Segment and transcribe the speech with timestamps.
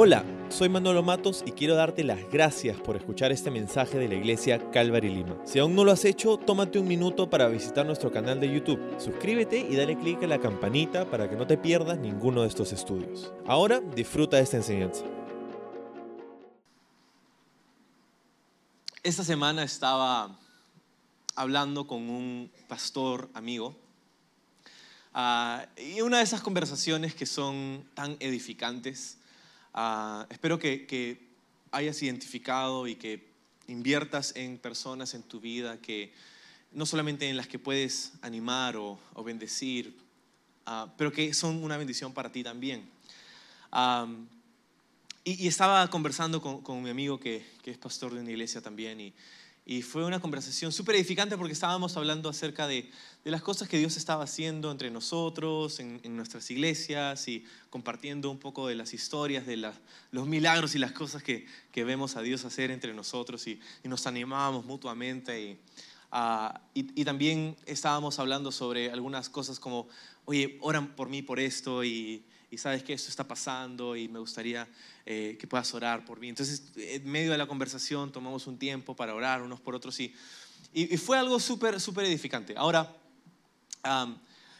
[0.00, 4.14] Hola, soy Manolo Matos y quiero darte las gracias por escuchar este mensaje de la
[4.14, 5.36] iglesia Calvary Lima.
[5.44, 8.78] Si aún no lo has hecho, tómate un minuto para visitar nuestro canal de YouTube.
[9.00, 12.72] Suscríbete y dale clic a la campanita para que no te pierdas ninguno de estos
[12.72, 13.32] estudios.
[13.44, 15.02] Ahora disfruta de esta enseñanza.
[19.02, 20.38] Esta semana estaba
[21.34, 23.74] hablando con un pastor amigo
[25.12, 29.17] ah, y una de esas conversaciones que son tan edificantes
[29.80, 31.28] Ah, espero que,
[31.70, 33.28] hayas identificado y que
[33.68, 36.12] inviertas en personas en tu vida que
[36.72, 39.96] no solamente en las que puedes animar o, bendecir,
[40.66, 42.90] ah, pero que son una bendición para ti también.
[45.22, 49.14] y, estaba conversando con, mi amigo que, que, es pastor de una iglesia también y,
[49.68, 52.90] y fue una conversación súper edificante porque estábamos hablando acerca de,
[53.22, 58.38] de, las cosas que Dios estaba haciendo entre nosotros, en, nuestras iglesias y compartiendo un
[58.38, 62.46] poco de las historias, de los milagros y las cosas que, que, vemos a Dios
[62.46, 65.38] hacer entre nosotros y, nos animábamos mutuamente.
[65.38, 65.58] Y,
[66.12, 69.86] ah, y, y, también estábamos hablando sobre algunas cosas como,
[70.24, 74.18] oye, oran por mí por esto y, y sabes que esto está pasando y me
[74.18, 74.66] gustaría
[75.04, 76.28] eh, que puedas orar por mí.
[76.28, 80.14] Entonces, en medio de la conversación tomamos un tiempo para orar unos por otros y,
[80.72, 82.54] y, fue algo súper, súper edificante.
[82.56, 82.94] Ahora,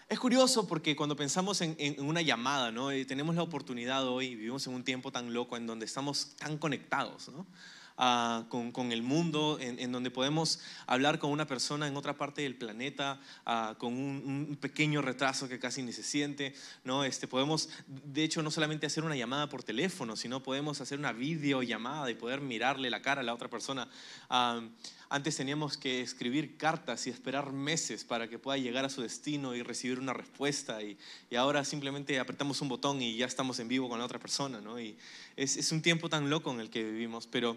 [0.09, 2.91] es curioso porque cuando pensamos en, en una llamada, ¿no?
[2.91, 6.59] Eh, tenemos la oportunidad hoy, vivimos en un tiempo tan loco en donde estamos tan
[6.59, 7.47] conectados, ¿no?
[8.49, 13.21] Con, el mundo, en, donde podemos hablar con una persona en otra parte del planeta,
[13.79, 16.55] con un, pequeño retraso que casi ni se siente.
[16.85, 17.05] ¿no?
[17.05, 21.13] Este, podemos, de hecho, no solamente hacer una llamada por teléfono, sino podemos hacer una
[21.13, 23.89] videollamada y poder mirarle la cara a la otra persona.
[25.11, 29.57] antes teníamos que escribir cartas y esperar meses para que pueda llegar a su destino
[29.57, 30.81] y recibir una respuesta.
[30.83, 30.97] Y,
[31.37, 34.61] ahora simplemente apretamos un botón y ya estamos en vivo con la otra persona.
[34.61, 34.79] ¿no?
[34.79, 34.97] Y
[35.35, 37.57] es, es un tiempo tan loco en el que vivimos, pero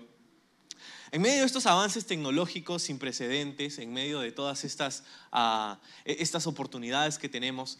[1.12, 5.04] en medio de estos avances tecnológicos sin precedentes, en medio de todas estas,
[6.06, 7.78] e-, estas oportunidades que tenemos,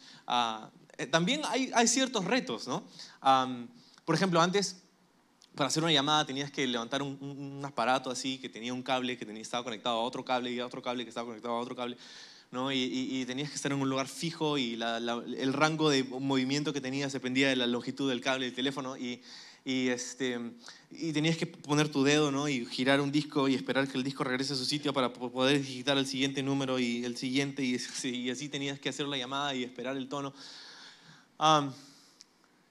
[0.98, 2.84] eh, también hay, hay, ciertos retos, ¿no?
[4.04, 4.82] por ejemplo, antes
[5.54, 9.26] para hacer una llamada tenías que levantar un, aparato así que tenía un cable que
[9.26, 11.76] tenía, estaba conectado a otro cable y a otro cable que estaba conectado a otro
[11.76, 11.96] cable.
[12.50, 12.70] ¿no?
[12.70, 17.12] Y, tenías que estar en un lugar fijo y el rango de movimiento que tenías
[17.12, 19.22] dependía de la longitud del cable del teléfono y,
[19.64, 20.38] y, este,
[20.90, 22.48] y tenías que poner tu dedo ¿no?
[22.48, 25.58] y girar un disco y esperar que el disco regrese a su sitio para poder
[25.60, 29.54] digitar el siguiente número y el siguiente y, y así tenías que hacer la llamada
[29.54, 30.34] y esperar el tono.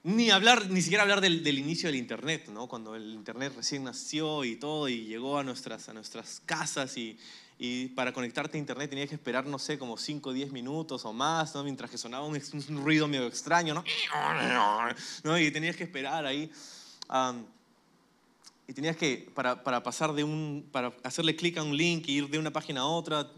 [0.04, 2.68] ni hablar, ni siquiera hablar del, del, inicio del Internet, ¿no?
[2.68, 7.18] cuando el Internet recién nació y todo y llegó a nuestras, a nuestras casas y,
[7.58, 11.04] y para conectarte a internet tenías que esperar, no sé, como 5 o 10 minutos
[11.04, 11.62] o más, ¿no?
[11.62, 13.84] mientras que sonaba un, un, ruido medio extraño, ¿no?
[15.22, 15.38] ¿no?
[15.38, 16.50] Y tenías que esperar ahí
[18.66, 22.18] y tenías que, para, para, pasar de un, para hacerle clic a un link y
[22.18, 23.30] ir de una página a otra,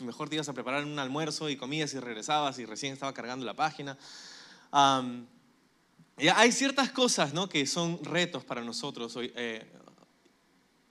[0.00, 3.44] mejor te ibas a preparar un almuerzo y comías y regresabas y recién estaba cargando
[3.44, 3.98] la página.
[4.72, 7.48] hay ciertas cosas ¿no?
[7.48, 9.66] que son retos para nosotros hoy, eh,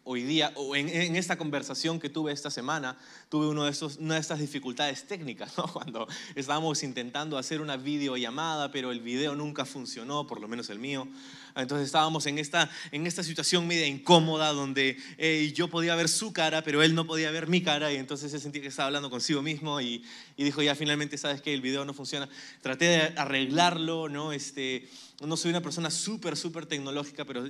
[0.04, 2.98] hoy día, o en, esta conversación que tuve esta semana,
[3.30, 5.68] tuve uno de esos, una de estas dificultades técnicas, ¿no?
[5.74, 10.80] cuando estábamos intentando hacer una videollamada, pero el video nunca funcionó, por lo menos el
[10.80, 11.08] mío.
[11.56, 16.32] Entonces estábamos en esta, en esta situación media incómoda donde eh, yo podía ver su
[16.32, 19.10] cara, pero él no podía ver mi cara y entonces se sentía que estaba hablando
[19.10, 20.04] consigo mismo y,
[20.38, 22.30] y dijo, ya finalmente sabes que el video no funciona.
[22.62, 24.32] Traté de arreglarlo, ¿no?
[24.32, 24.88] Este,
[25.22, 27.44] no soy una persona súper, súper tecnológica, pero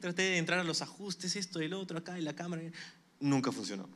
[0.00, 2.62] traté de entrar a los ajustes, esto lo otro, acá y la cámara.
[3.20, 3.88] Nunca funcionó.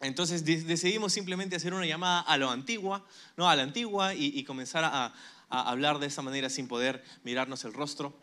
[0.00, 3.04] Entonces decidimos simplemente hacer una llamada a lo antigua,
[3.36, 3.48] ¿no?
[3.48, 5.12] a la antigua y, comenzar a,
[5.48, 8.16] hablar de esa manera sin poder mirarnos el rostro.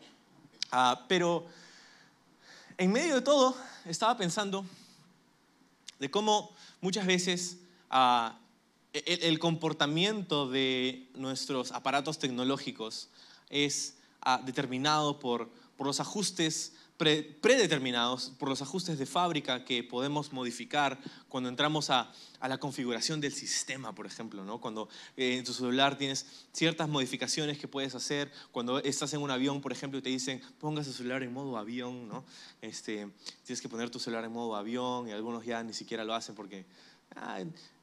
[0.72, 1.46] Ah, pero
[2.76, 4.66] en medio de todo estaba pensando
[5.98, 7.58] de cómo muchas veces
[7.90, 8.38] ah,
[8.92, 13.08] el, comportamiento de nuestros aparatos tecnológicos
[13.50, 20.32] es ah, determinado por, por los ajustes predeterminados por los ajustes de fábrica que podemos
[20.32, 20.98] modificar
[21.28, 24.60] cuando entramos a, la configuración del sistema, por ejemplo, ¿no?
[24.60, 29.30] cuando eh, en tu celular tienes ciertas modificaciones que puedes hacer, cuando estás en un
[29.30, 32.24] avión, por ejemplo, y te dicen ponga su celular en modo avión, ¿no?
[32.62, 33.08] este,
[33.44, 36.34] tienes que poner tu celular en modo avión y algunos ya ni siquiera lo hacen
[36.34, 36.66] porque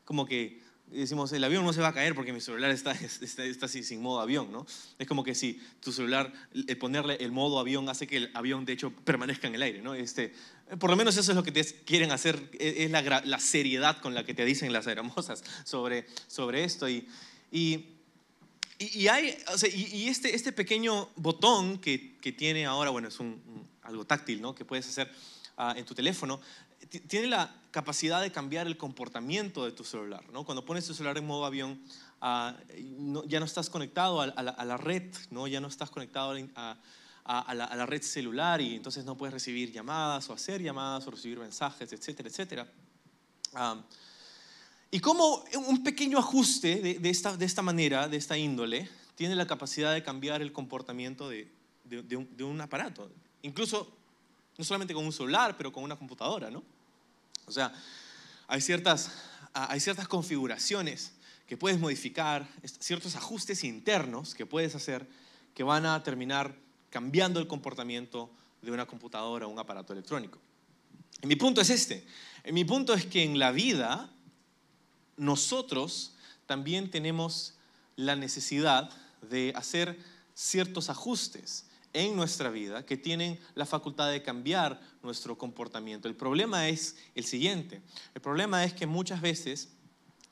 [0.04, 2.92] como que decimos, el avión no se va a caer porque mi celular está,
[3.22, 4.66] está, está así, sin modo avión, ¿no?
[5.00, 8.66] Es como que si tu celular, el ponerle el modo avión hace que el avión
[8.66, 9.94] de hecho permanezca en el aire, ¿no?
[9.94, 10.34] Este,
[10.80, 14.00] por lo menos eso es lo que te quieren hacer, e, es la, la seriedad
[14.02, 16.88] con la que te dicen las hermosas sobre, sobre esto.
[16.90, 17.08] Y,
[17.52, 17.92] y,
[18.78, 19.38] Y, hay,
[19.74, 23.42] y, este, este pequeño botón que, que tiene ahora, bueno, es un,
[23.84, 24.54] algo táctil, ¿no?
[24.54, 25.10] Que puedes hacer
[25.58, 26.42] ah, en tu teléfono,
[27.08, 30.45] tiene la capacidad de cambiar el comportamiento de tu celular, ¿no?
[30.45, 31.81] Cuando pones tu celular en modo avión,
[32.22, 32.56] ah,
[33.27, 35.45] ya no estás conectado a, la, red, ¿no?
[35.45, 40.33] Ya no estás conectado a, la, red celular y entonces no puedes recibir llamadas o
[40.33, 42.72] hacer llamadas o recibir mensajes, etcétera, etcétera.
[44.89, 49.48] Y cómo un pequeño ajuste de, esta, de esta manera, de esta índole, tiene la
[49.48, 51.51] capacidad de cambiar el comportamiento de,
[51.83, 53.12] de un, aparato.
[53.42, 53.92] Incluso,
[54.57, 56.63] no solamente con un celular, pero con una computadora, ¿no?
[57.45, 57.74] O sea,
[58.47, 59.12] hay ciertas,
[59.53, 61.12] hay ciertas configuraciones
[61.47, 62.47] que puedes modificar,
[62.80, 65.07] ciertos ajustes internos que puedes hacer
[65.53, 66.56] que van a terminar
[66.89, 68.30] cambiando el comportamiento
[68.62, 70.39] de una computadora o un aparato electrónico.
[71.21, 72.06] Y mi punto es este.
[72.51, 74.09] Mi punto es que en la vida
[75.18, 76.13] nosotros
[76.45, 77.53] también tenemos
[77.95, 78.89] la necesidad
[79.21, 79.97] de hacer
[80.33, 81.65] ciertos ajustes
[81.95, 86.09] en nuestra vida que tienen la facultad de cambiar nuestro comportamiento.
[86.09, 87.81] El problema es el siguiente.
[88.13, 89.69] El problema es que muchas veces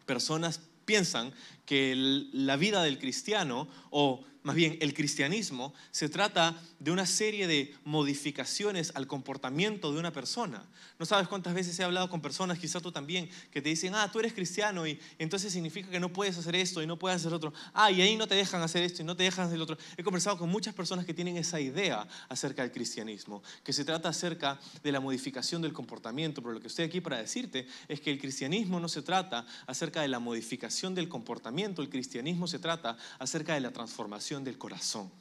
[0.05, 1.33] personas piensan
[1.65, 7.47] que la vida del cristiano o más bien el cristianismo, se trata de una serie
[7.47, 10.65] de modificaciones al comportamiento de una persona.
[10.99, 14.11] No sabes cuántas veces he hablado con personas, quizá tú también, que te dicen, ah,
[14.11, 17.33] tú eres cristiano y entonces significa que no puedes hacer esto y no puedes hacer
[17.33, 17.53] otro.
[17.73, 19.77] Ah, y ahí no te dejan hacer esto y no te dejan hacer lo otro.
[19.97, 24.09] He conversado con muchas personas que tienen esa idea acerca del cristianismo, que se trata
[24.09, 26.41] acerca de la modificación del comportamiento.
[26.41, 30.01] Pero lo que estoy aquí para decirte es que el cristianismo no se trata acerca
[30.01, 35.11] de la modificación del comportamiento, el cristianismo se trata acerca de la transformación del corazón.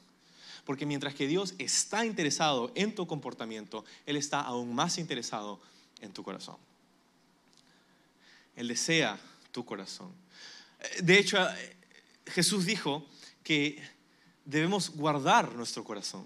[0.65, 5.59] Porque mientras que Dios está interesado en tu comportamiento, Él está aún más interesado
[6.01, 6.57] en tu corazón.
[8.55, 9.19] Él desea
[9.51, 10.11] tu corazón.
[11.01, 11.37] De hecho,
[12.27, 13.05] Jesús dijo
[13.43, 13.81] que
[14.45, 16.25] debemos guardar nuestro corazón.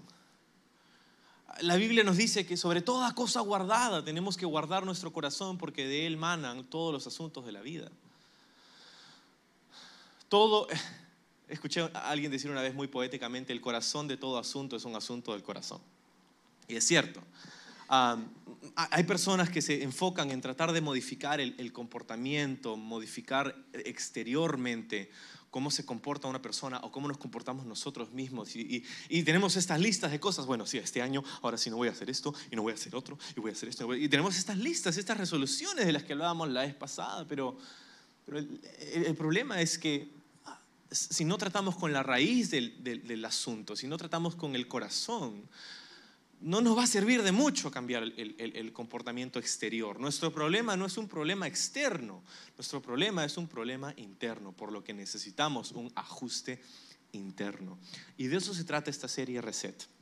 [1.60, 5.86] La Biblia nos dice que sobre toda cosa guardada tenemos que guardar nuestro corazón porque
[5.86, 7.90] de él manan todos los asuntos de la vida.
[10.28, 10.68] Todo,
[11.48, 14.94] Escuché a alguien decir una vez muy poéticamente, el corazón de todo asunto es un
[14.94, 15.80] asunto del corazón.
[16.68, 17.22] Y es cierto.
[17.88, 25.10] hay personas que se enfocan en tratar de modificar el, comportamiento, modificar exteriormente
[25.50, 28.54] cómo se comporta una persona o cómo nos comportamos nosotros mismos.
[28.54, 28.84] Y,
[29.22, 32.10] tenemos estas listas de cosas, bueno, sí, este año, ahora sí no voy a hacer
[32.10, 33.94] esto y no voy a hacer otro y voy a hacer esto.
[33.94, 37.56] Y tenemos estas listas, estas resoluciones de las que hablábamos la vez pasada, pero
[38.92, 40.17] el problema es que
[40.90, 45.48] si no tratamos con la raíz del, asunto, si no tratamos con el corazón,
[46.40, 49.98] no nos va a servir de mucho cambiar el, el, comportamiento exterior.
[49.98, 52.22] Nuestro problema no es un problema externo,
[52.56, 56.62] nuestro problema es un problema interno, por lo que necesitamos un ajuste
[57.12, 57.78] interno.
[58.16, 59.97] Y de eso se trata esta serie Reset.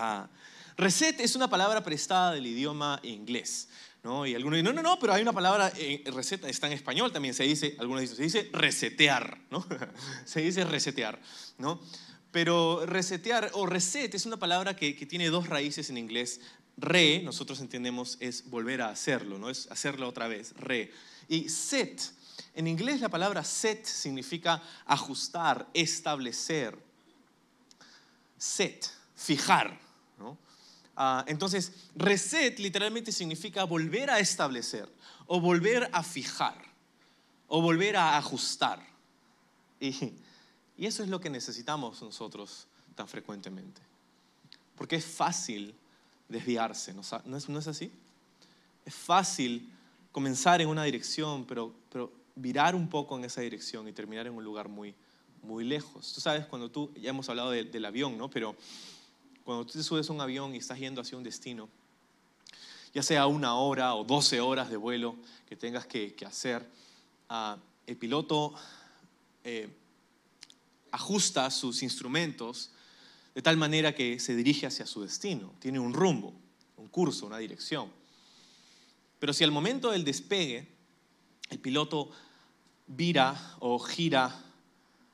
[0.00, 0.28] Ah,
[0.76, 3.68] reset es una palabra prestada del idioma inglés.
[4.04, 4.24] ¿no?
[4.24, 7.12] Y algunos dicen, no, no, no, pero hay una palabra, eh, receta, está en español
[7.12, 9.66] también, se dice, algunos dicen, se dice resetear, ¿no?
[10.24, 11.20] se dice resetear,
[11.58, 11.80] ¿no?
[12.30, 16.40] Pero resetear o reset es una palabra que, que, tiene dos raíces en inglés.
[16.76, 19.50] Re, nosotros entendemos, es volver a hacerlo, ¿no?
[19.50, 20.92] Es hacerlo otra vez, re.
[21.26, 22.00] Y set,
[22.54, 26.78] en inglés la palabra set significa ajustar, establecer.
[28.36, 29.87] Set, fijar.
[31.00, 34.88] Ah, entonces, reset literalmente significa volver a establecer
[35.28, 36.60] o volver a fijar
[37.46, 38.84] o volver a ajustar.
[39.78, 39.94] Y,
[40.76, 43.80] eso es lo que necesitamos nosotros tan frecuentemente.
[44.74, 45.72] Porque es fácil
[46.28, 47.02] desviarse, ¿no,
[47.36, 47.92] es, no es así?
[48.84, 49.72] Es fácil
[50.10, 54.34] comenzar en una dirección, pero, pero virar un poco en esa dirección y terminar en
[54.34, 54.96] un lugar muy,
[55.44, 56.12] muy lejos.
[56.12, 58.28] Tú sabes, cuando tú, ya hemos hablado del avión, ¿no?
[58.28, 58.56] Pero
[59.48, 61.70] cuando tú te subes a un avión y estás yendo hacia un destino,
[62.92, 65.16] ya sea una hora o 12 horas de vuelo
[65.48, 66.68] que tengas que, hacer,
[67.30, 68.52] ah, el piloto
[69.44, 69.70] eh,
[70.90, 72.72] ajusta sus instrumentos
[73.34, 76.34] de tal manera que se dirige hacia su destino, tiene un rumbo,
[76.76, 77.90] un curso, una dirección.
[79.18, 80.68] Pero si al momento del despegue
[81.48, 82.10] el piloto
[82.86, 84.44] vira o gira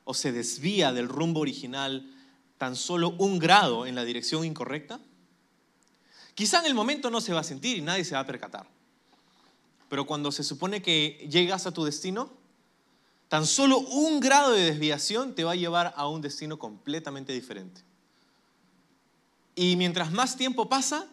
[0.03, 2.11] o se desvía del rumbo original
[2.59, 5.01] tan solo un grado en la dirección incorrecta?
[6.35, 8.67] Quizá en el momento no se va a sentir y nadie se va a percatar.
[9.89, 12.33] Pero cuando se supone que llegas a tu destino,
[13.29, 17.83] tan solo un grado de desviación te va a llevar a un destino completamente diferente.
[19.55, 21.07] Y mientras más tiempo pasa,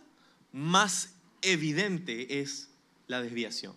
[0.51, 1.09] más
[1.41, 2.69] evidente es
[3.07, 3.75] la desviación.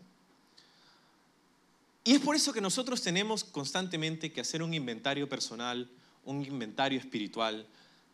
[2.04, 5.90] Y es por eso que nosotros tenemos constantemente que hacer un inventario personal
[6.24, 7.66] un inventario espiritual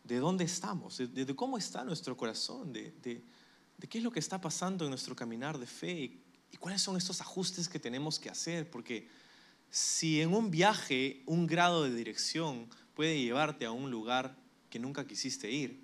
[0.03, 3.21] de dónde estamos, de, cómo está nuestro corazón, de, de,
[3.87, 6.97] qué es lo que está pasando en nuestro caminar de fe y, y cuáles son
[6.97, 9.07] estos ajustes que tenemos que hacer, porque
[9.69, 14.35] si en un viaje un grado de dirección puede llevarte a un lugar
[14.69, 15.81] que nunca quisiste ir,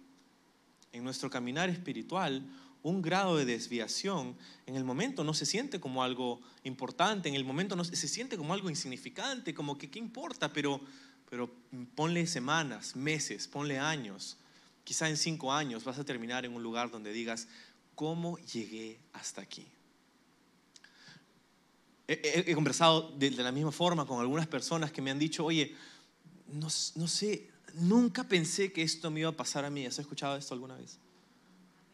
[0.92, 2.46] en nuestro caminar espiritual
[2.84, 7.44] un grado de desviación en el momento no se siente como algo importante, en el
[7.44, 10.82] momento no, se siente como algo insignificante, como que qué importa, pero,
[11.30, 11.50] pero
[11.96, 14.38] ponle semanas, meses, ponle años,
[14.84, 17.48] quizá en cinco años vas a terminar en un lugar donde digas,
[17.96, 19.68] ¿cómo llegué hasta aquí?
[22.08, 25.76] He, conversado de, la misma forma con algunas personas que me han dicho, oye,
[26.48, 29.86] no, no sé, nunca pensé que esto me iba a pasar a mí.
[29.86, 30.98] ¿Has escuchado esto alguna vez?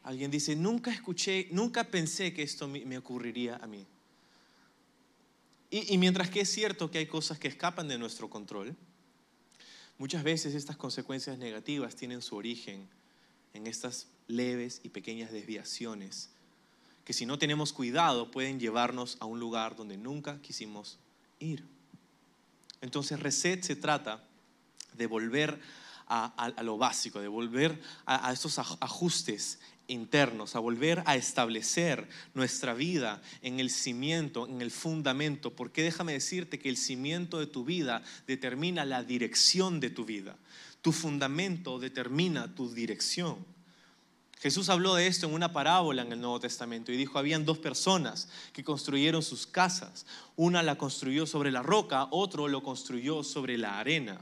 [0.04, 3.88] Alguien dice, nunca escuché, nunca pensé que esto me ocurriría a mí.
[5.76, 8.76] Y, mientras que es cierto que hay cosas que escapan de nuestro control,
[9.98, 12.88] muchas veces estas consecuencias negativas tienen su origen
[13.54, 16.30] en estas leves y pequeñas desviaciones
[17.06, 20.98] que si no tenemos cuidado pueden llevarnos a un lugar donde nunca quisimos
[21.40, 21.66] ir.
[22.82, 24.24] Entonces, reset se trata
[24.94, 25.60] de volver
[26.08, 32.74] a, lo básico, de volver a, a estos ajustes internos, a volver a establecer nuestra
[32.74, 37.64] vida en el cimiento, en el fundamento, porque déjame decirte que el cimiento de tu
[37.66, 40.38] vida determina la dirección de tu vida.
[40.82, 43.38] Tu fundamento determina tu dirección.
[44.44, 47.60] Jesús habló de esto en una parábola en el Nuevo Testamento y dijo, habían dos
[47.60, 50.06] personas que construyeron sus casas.
[50.36, 54.20] Una la construyó sobre la roca, otro lo construyó sobre la arena.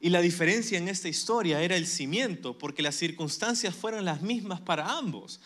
[0.00, 4.60] Y la diferencia en esta historia era el cimiento, porque las circunstancias fueron las mismas
[4.60, 5.40] para ambos.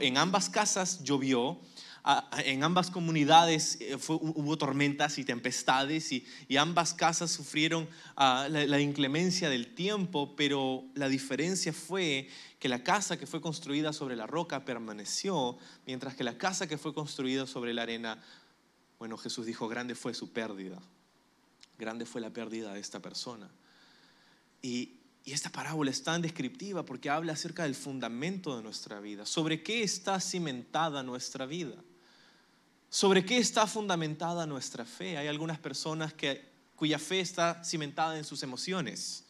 [0.00, 1.60] En ambas casas llovió,
[2.44, 6.24] en ambas comunidades eh, hubo tormentas y tempestades y,
[6.56, 13.18] ambas casas sufrieron la, la, inclemencia del tiempo, pero la diferencia fue que la casa
[13.18, 17.74] que fue construida sobre la roca permaneció, mientras que la casa que fue construida sobre
[17.74, 18.22] la arena,
[18.98, 20.80] bueno, Jesús dijo, grande fue su pérdida.
[21.78, 23.48] Grande fue la pérdida de esta persona.
[24.62, 24.94] Y,
[25.24, 29.82] esta parábola es tan descriptiva porque habla acerca del fundamento de nuestra vida, sobre qué
[29.82, 31.74] está cimentada nuestra vida,
[32.88, 35.18] sobre qué está fundamentada nuestra fe.
[35.18, 39.24] Hay algunas personas que, cuya fe está cimentada en sus emociones.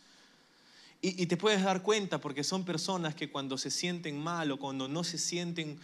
[1.03, 4.87] Y, te puedes dar cuenta porque son personas que cuando se sienten mal o cuando
[4.87, 5.81] no se sienten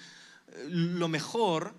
[0.49, 1.75] eh, lo mejor,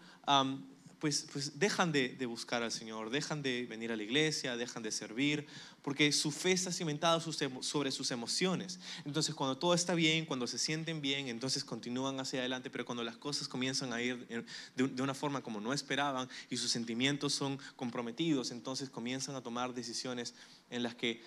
[1.00, 4.92] pues, pues, dejan de, buscar al Señor, dejan de venir a la iglesia, dejan de
[4.92, 5.46] servir,
[5.82, 8.80] porque su fe está cimentada sobre sus emociones.
[9.06, 13.04] Entonces, cuando todo está bien, cuando se sienten bien, entonces continúan hacia adelante, pero cuando
[13.04, 17.60] las cosas comienzan a ir de una forma como no esperaban y sus sentimientos son
[17.76, 20.34] comprometidos, entonces comienzan a tomar decisiones
[20.70, 21.22] en las que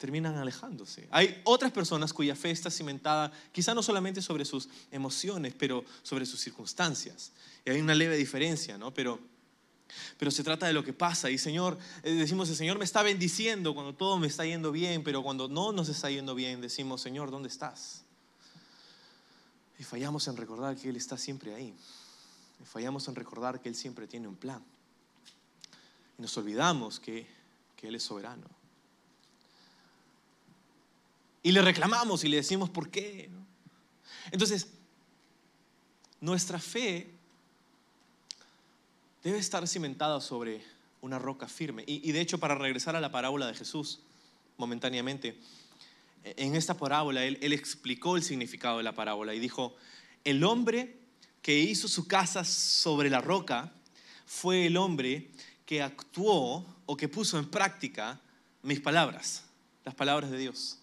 [0.00, 1.06] terminan alejándose.
[1.10, 6.24] Hay otras personas cuya fe está cimentada quizá no solamente sobre sus emociones, pero sobre
[6.24, 7.32] sus circunstancias.
[7.66, 8.94] Y hay una leve diferencia, ¿no?
[8.94, 9.20] Pero,
[10.16, 11.28] pero se trata de lo que pasa.
[11.28, 15.04] Y Señor, eh, decimos, el Señor me está bendiciendo cuando todo me está yendo bien,
[15.04, 18.02] pero cuando no nos está yendo bien, decimos, Señor, ¿dónde estás?
[19.78, 21.74] Y fallamos en recordar que Él está siempre ahí.
[22.64, 24.64] Fallamos en recordar que Él siempre tiene un plan.
[26.18, 27.26] Y nos olvidamos que,
[27.76, 28.59] que Él es soberano.
[31.42, 33.30] Y le reclamamos y le decimos por qué.
[34.30, 34.68] Entonces,
[36.20, 37.10] nuestra fe
[39.22, 40.62] debe estar cimentada sobre
[41.00, 41.82] una roca firme.
[41.86, 44.00] Y, de hecho, para regresar a la parábola de Jesús,
[44.58, 45.38] momentáneamente,
[46.24, 49.74] en esta parábola él, él explicó el significado de la parábola y dijo,
[50.24, 50.98] el hombre
[51.40, 53.72] que hizo su casa sobre la roca
[54.26, 55.30] fue el hombre
[55.64, 58.20] que actuó o que puso en práctica
[58.62, 59.44] mis palabras,
[59.84, 60.79] las palabras de Dios.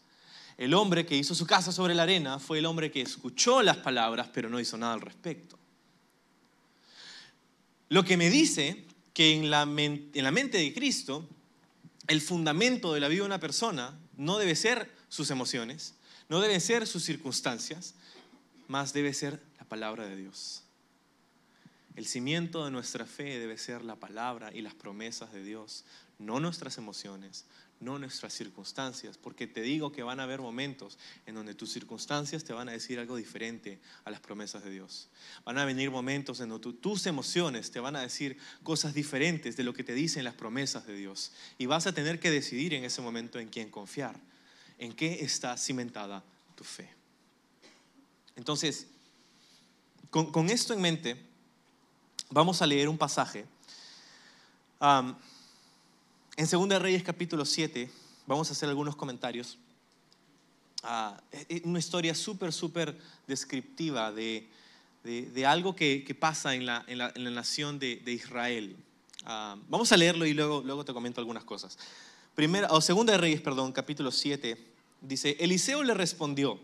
[0.58, 3.78] El hombre que hizo su casa sobre la arena fue el hombre que escuchó las
[3.78, 5.58] palabras pero no hizo nada al respecto.
[7.90, 11.28] Lo que me dice que en la, en la mente de Cristo
[12.08, 15.94] el fundamento de la vida de una persona no debe ser sus emociones,
[16.30, 17.94] no deben ser sus circunstancias,
[18.68, 20.64] más debe ser la palabra de Dios.
[21.96, 25.84] El cimiento de nuestra fe debe ser la palabra y las promesas de Dios,
[26.20, 27.46] no nuestras emociones,
[27.80, 32.44] no nuestras circunstancias, porque te digo que van a haber momentos en donde tus circunstancias
[32.44, 35.10] te van a decir algo diferente a las promesas de Dios.
[35.46, 39.64] Van a venir momentos en donde tus emociones te van a decir cosas diferentes de
[39.64, 41.32] lo que te dicen las promesas de Dios.
[41.58, 44.20] Y vas a tener que decidir en ese momento en quién confiar,
[44.78, 46.24] en qué está cimentada
[46.56, 46.90] tu fe.
[48.36, 48.88] Entonces,
[50.10, 51.18] con, esto en mente,
[52.30, 53.46] vamos a leer un pasaje.
[56.38, 57.90] En 2 Reyes capítulo 7,
[58.28, 59.58] vamos a hacer algunos comentarios.
[60.84, 61.20] Ah,
[61.64, 64.48] una historia súper, súper descriptiva de,
[65.04, 68.76] de, algo que, que pasa en la, en la, en la nación de, de Israel.
[69.26, 71.80] Ah, vamos a leerlo y luego, luego te comento algunas cosas.
[72.36, 74.64] Primera, o Segunda de Reyes, perdón, capítulo 7,
[75.02, 76.60] dice, Eliseo le respondió,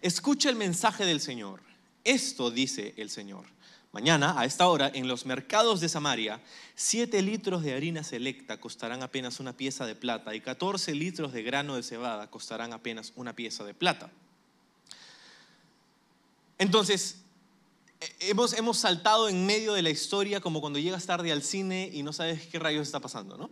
[0.00, 1.60] escucha el mensaje del Señor.
[2.04, 3.44] Esto dice el Señor.
[3.92, 6.40] Mañana, a esta hora, en los mercados de Samaria,
[6.76, 11.42] 7 litros de harina selecta costarán apenas una pieza de plata y 14 litros de
[11.42, 14.10] grano de cebada costarán apenas una pieza de plata.
[16.56, 17.18] Entonces,
[18.00, 21.90] eh, hemos, hemos saltado en medio de la historia como cuando llegas tarde al cine
[21.92, 23.50] y no sabes qué rayos está pasando, ¿no?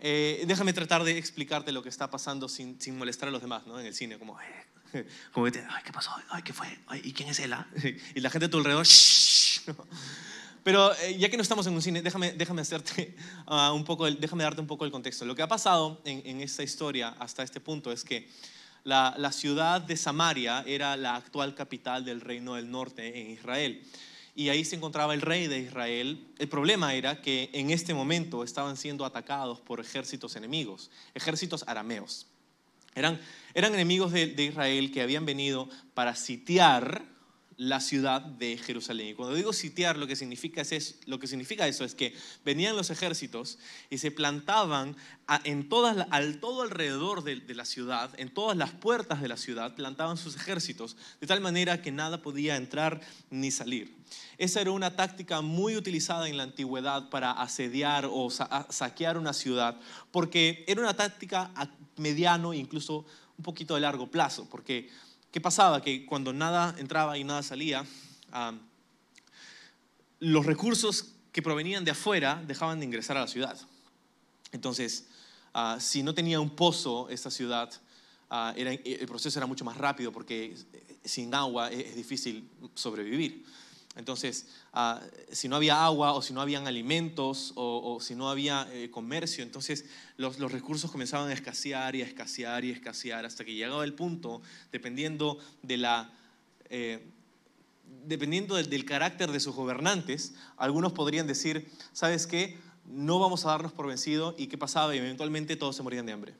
[0.00, 3.68] Eh, déjame tratar de explicarte lo que está pasando sin, sin molestar a los demás,
[3.68, 3.78] ¿no?
[3.78, 4.36] En el cine, como,
[5.32, 6.10] como que ay, ¿qué pasó?
[6.28, 6.66] Ay, ¿qué fue?
[7.04, 7.52] ¿Y quién es él?
[7.52, 7.68] Ah?
[8.16, 9.45] Y la gente a tu alrededor, Shh
[10.62, 13.14] pero eh, ya que no estamos en un cine, déjame, déjame, hacerte,
[13.46, 15.24] ah, un poco déjame darte un poco el contexto.
[15.24, 18.28] Lo que ha pasado en, esta historia hasta este punto es que
[18.84, 23.82] la, ciudad de Samaria era la actual capital del reino del norte en Israel.
[24.34, 26.26] Y ahí se encontraba el rey de Israel.
[26.38, 32.26] El problema era que en este momento estaban siendo atacados por ejércitos enemigos, ejércitos arameos.
[32.94, 33.20] Eran,
[33.54, 37.15] eran enemigos de Israel que habían venido para sitiar
[37.56, 39.08] la ciudad de Jerusalén.
[39.08, 42.76] Y cuando digo sitiar, lo que significa, es, lo que significa eso es que venían
[42.76, 43.58] los ejércitos
[43.88, 44.94] y se plantaban
[45.44, 49.38] en todas, al todo alrededor de, de, la ciudad, en todas las puertas de la
[49.38, 53.96] ciudad, plantaban sus ejércitos, de tal manera que nada podía entrar ni salir.
[54.38, 59.80] Esa era una táctica muy utilizada en la antigüedad para asediar o saquear una ciudad,
[60.10, 63.06] porque era una táctica a mediano e incluso
[63.38, 64.90] un poquito de largo plazo, porque
[65.36, 65.82] ¿Qué pasaba?
[65.82, 67.84] Que cuando nada entraba y nada salía,
[70.18, 73.54] los recursos que provenían de afuera dejaban de ingresar a la ciudad.
[74.52, 75.08] Entonces,
[75.52, 77.70] ah, si no tenía un pozo esta ciudad,
[78.30, 80.56] ah, el proceso era mucho más rápido porque
[81.04, 83.44] sin agua es difícil sobrevivir.
[83.94, 84.46] Entonces,
[84.76, 85.00] ah,
[85.32, 89.42] si no había agua o si no habían alimentos o, si no había eh, comercio,
[89.42, 89.86] entonces
[90.16, 93.94] los, recursos comenzaban a escasear y a escasear y a escasear hasta que llegaba el
[93.94, 96.12] punto, dependiendo, de la,
[96.68, 97.04] eh,
[98.06, 102.58] dependiendo del, carácter de sus gobernantes, algunos podrían decir, ¿sabes qué?
[102.84, 106.12] No vamos a darnos por vencido y qué pasaba y eventualmente todos se morían de
[106.12, 106.34] hambre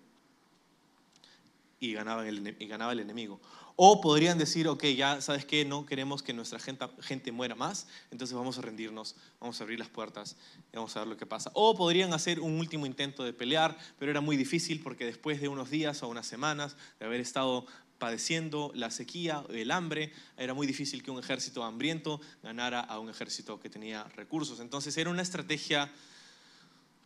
[1.81, 3.41] y ganaba el, y ganaba el enemigo.
[3.79, 8.35] O podrían decir, ok, ya sabes que no queremos que nuestra gente, muera más, entonces
[8.35, 10.37] vamos a rendirnos, vamos a abrir las puertas
[10.73, 11.51] y vamos a ver lo que pasa.
[11.53, 15.49] O podrían hacer un último intento de pelear, pero era muy difícil porque después de
[15.49, 17.67] unos días o unas semanas de haber estado
[17.99, 23.11] padeciendo la sequía, el hambre, era muy difícil que un ejército hambriento ganara a un
[23.11, 24.61] ejército que tenía recursos.
[24.61, 25.93] Entonces era una estrategia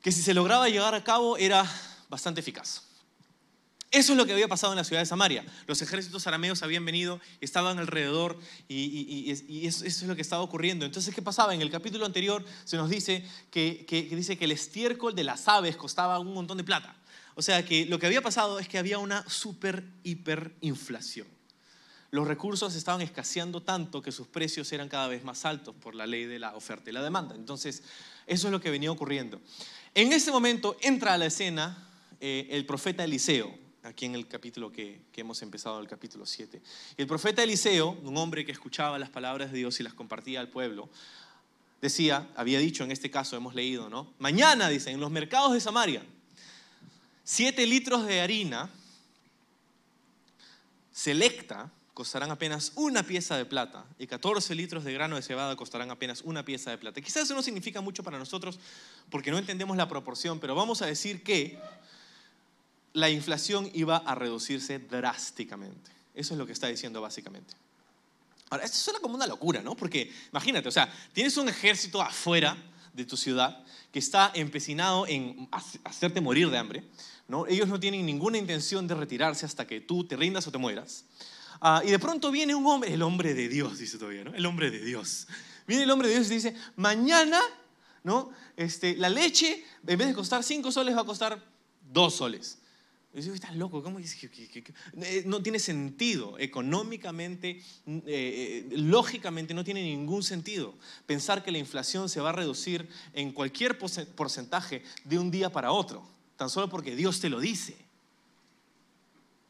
[0.02, 1.68] que si se lograba llevar a cabo era
[2.09, 2.89] bastante eficaz.
[3.90, 5.44] Eso es lo que había pasado en la ciudad de Samaria.
[5.66, 9.33] Los ejércitos arameos habían venido, estaban alrededor y,
[9.66, 10.85] eso, es lo que estaba ocurriendo.
[10.87, 11.55] Entonces, ¿qué pasaba?
[11.55, 15.76] En el capítulo anterior se nos dice que, dice que el estiércol de las aves
[15.76, 16.94] costaba un montón de plata.
[17.35, 21.26] O sea que lo que había pasado es que había una super hiperinflación.
[22.12, 26.07] Los recursos estaban escaseando tanto que sus precios eran cada vez más altos por la
[26.07, 27.35] ley de la oferta y la demanda.
[27.35, 27.83] Entonces,
[28.29, 29.40] eso es lo que venía ocurriendo.
[29.94, 31.88] En ese momento entra a la escena
[32.20, 36.61] eh, el profeta Eliseo aquí en el capítulo que, hemos empezado, el capítulo 7.
[36.97, 40.49] el profeta Eliseo, un hombre que escuchaba las palabras de Dios y las compartía al
[40.49, 40.88] pueblo,
[41.81, 44.12] decía, había dicho en este caso, hemos leído, ¿no?
[44.19, 46.03] Mañana, dicen, en los mercados de Samaria,
[47.25, 48.71] 7 litros de harina
[50.93, 55.90] selecta costarán apenas una pieza de plata y 14 litros de grano de cebada costarán
[55.90, 57.01] apenas una pieza de plata.
[57.01, 58.59] Quizás eso no significa mucho para nosotros
[59.11, 61.59] porque no entendemos la proporción, pero vamos a decir que
[62.92, 65.90] la inflación iba a reducirse drásticamente.
[66.14, 67.55] Eso es lo que está diciendo básicamente.
[68.50, 69.76] Ahora, esto suena como una locura, ¿no?
[69.76, 72.57] Porque imagínate, o sea, tienes un ejército afuera
[72.92, 75.48] de tu ciudad que está empecinado en
[75.85, 76.85] hacerte morir de hambre,
[77.29, 77.46] ¿no?
[77.46, 81.05] Ellos no tienen ninguna intención de retirarse hasta que tú te rindas o te mueras.
[81.61, 84.35] Ah, y de pronto viene un hombre, el hombre de Dios, dice todavía, ¿no?
[84.35, 85.29] El hombre de Dios.
[85.66, 87.40] Viene el hombre de Dios y dice, mañana,
[88.03, 88.31] ¿no?
[88.57, 91.40] Este, la leche, en vez de costar cinco soles, va a costar
[91.92, 92.59] dos soles.
[93.12, 100.23] Estás loco, ¿cómo eh, No tiene sentido económicamente, mm, eh, eh, lógicamente no tiene ningún
[100.23, 100.75] sentido
[101.07, 105.73] pensar que la inflación se va a reducir en cualquier porcentaje de un día para
[105.73, 107.77] otro, tan solo porque Dios te lo dice.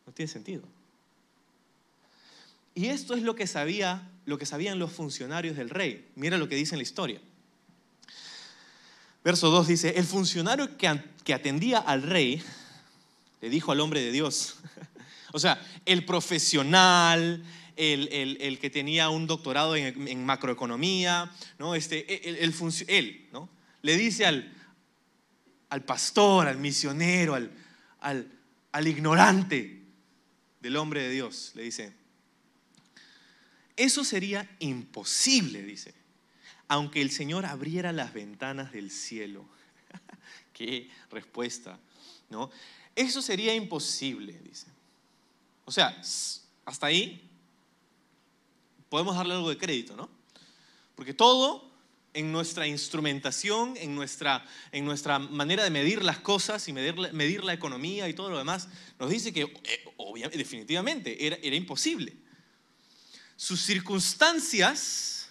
[0.06, 0.62] No tiene sentido.
[2.74, 6.08] Y esto es lo que, sabía, lo que sabían los funcionarios del rey.
[6.14, 7.20] Mira lo que dice en la historia.
[9.22, 12.42] Verso 2 dice, el funcionario que atendía al rey
[13.40, 14.58] Le dijo al hombre de Dios.
[15.32, 17.44] o sea, el profesional,
[17.76, 21.74] el, que tenía un doctorado en, macroeconomía, ¿no?
[21.74, 22.54] este, el,
[22.88, 23.48] él ¿no?
[23.82, 24.52] le dice al,
[25.70, 27.50] al pastor, al misionero, al,
[28.00, 28.30] al,
[28.72, 29.82] al ignorante
[30.60, 31.92] del hombre de Dios, le dice,
[33.76, 35.94] eso sería imposible, dice,
[36.68, 39.48] aunque el Señor abriera las ventanas del cielo.
[40.52, 41.78] Qué respuesta,
[42.28, 42.50] ¿no?
[43.00, 44.66] Eso sería imposible, dice.
[45.64, 45.98] O sea,
[46.66, 47.30] hasta ahí
[48.90, 50.10] podemos darle algo de crédito, ¿no?
[50.94, 51.72] Porque todo
[52.12, 57.42] en nuestra instrumentación, en nuestra, en nuestra manera de medir las cosas y medir, medir
[57.42, 62.14] la economía y todo lo demás, nos dice que eh, obviamente, definitivamente era, era imposible.
[63.34, 65.30] Sus circunstancias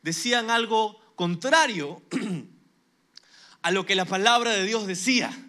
[0.00, 2.00] decían algo contrario
[3.60, 5.44] a lo que la palabra de Dios decía.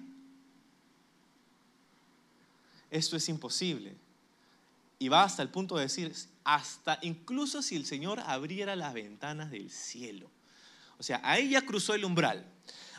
[2.89, 3.95] Esto es imposible.
[4.97, 9.51] Y va hasta el punto de decir, hasta incluso si el Señor abriera las ventanas
[9.51, 10.29] del cielo.
[10.97, 12.45] O sea, ahí ya cruzó el umbral.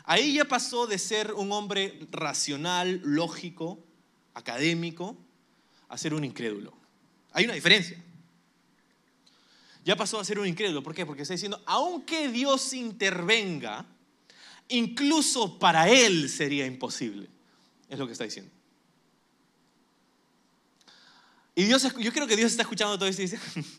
[0.03, 3.79] Ahí ya pasó de ser un hombre racional, lógico,
[4.33, 5.15] académico,
[5.87, 6.73] a ser un incrédulo.
[7.33, 8.03] Hay una diferencia.
[9.85, 10.81] Ya pasó a ser un incrédulo.
[10.81, 11.05] ¿Por qué?
[11.05, 13.85] Porque está diciendo, aunque Dios intervenga,
[14.69, 17.27] incluso para Él sería imposible.
[17.89, 18.51] Es lo que está diciendo.
[21.55, 23.39] Y Dios, yo creo que Dios está escuchando todo esto y dice,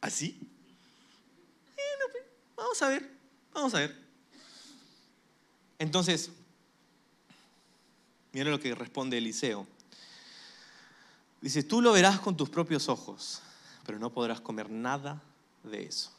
[0.00, 0.38] ¿así?
[1.74, 2.24] Pues,
[2.56, 3.10] vamos a ver,
[3.52, 3.96] vamos a ver.
[5.78, 6.30] Entonces,
[8.32, 9.66] mira lo que responde Eliseo.
[11.40, 13.40] Dice, tú lo verás con tus propios ojos,
[13.84, 15.22] pero no podrás comer nada
[15.62, 16.10] de eso.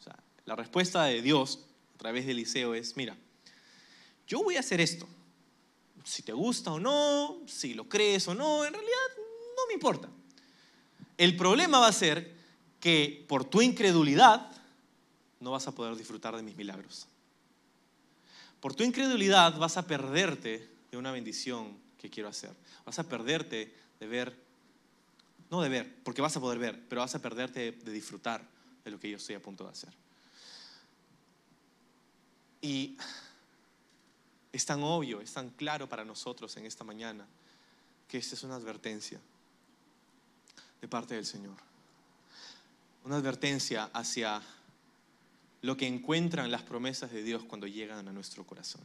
[0.00, 1.60] O sea, la respuesta de Dios
[1.94, 3.16] a través de Eliseo es, mira,
[4.26, 5.06] yo voy a hacer esto,
[6.06, 9.08] si te gusta o no, si lo crees o no, en realidad
[9.56, 10.08] no me importa.
[11.18, 12.32] El problema va a ser
[12.78, 14.52] que por tu incredulidad
[15.40, 17.08] no vas a poder disfrutar de mis milagros.
[18.60, 22.54] Por tu incredulidad vas a perderte de una bendición que quiero hacer.
[22.84, 24.36] Vas a perderte de ver,
[25.50, 28.48] no de ver, porque vas a poder ver, pero vas a perderte de disfrutar
[28.84, 29.92] de lo que yo estoy a punto de hacer.
[32.60, 32.96] Y
[34.56, 37.26] es tan obvio, es tan claro para nosotros en esta mañana
[38.08, 39.20] que esta es una advertencia
[40.80, 41.56] de parte del Señor.
[43.04, 44.42] Una advertencia hacia
[45.62, 48.82] lo que encuentran las promesas de Dios cuando llegan a nuestro corazón.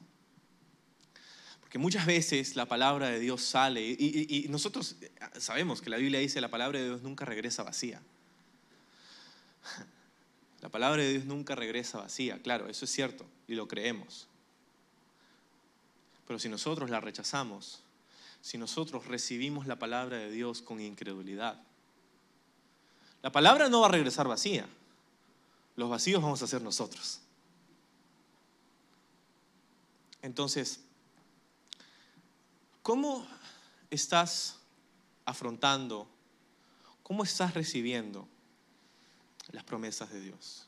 [1.60, 4.98] Porque muchas veces la palabra de Dios sale y, nosotros
[5.38, 8.02] sabemos que la Biblia dice la palabra de Dios nunca regresa vacía.
[10.62, 14.28] La palabra de Dios nunca regresa vacía, claro, eso es cierto y lo creemos.
[16.32, 17.82] Pero si nosotros la rechazamos,
[18.40, 21.62] si nosotros recibimos la palabra de Dios con incredulidad,
[23.22, 24.66] la palabra no va a regresar vacía.
[25.76, 27.20] Los vacíos vamos a ser nosotros.
[30.22, 30.80] Entonces,
[32.82, 33.28] ¿cómo
[33.90, 34.56] estás
[35.26, 36.08] afrontando,
[37.04, 38.26] cómo estás recibiendo
[39.52, 40.66] las promesas de Dios?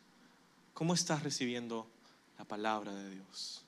[0.73, 1.88] ¿Cómo estás recibiendo
[2.38, 3.62] la palabra de Dios?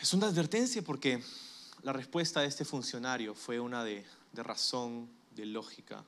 [0.00, 1.22] Es una advertencia porque
[1.82, 4.04] la respuesta de este funcionario fue una de,
[4.34, 6.04] razón, de lógica,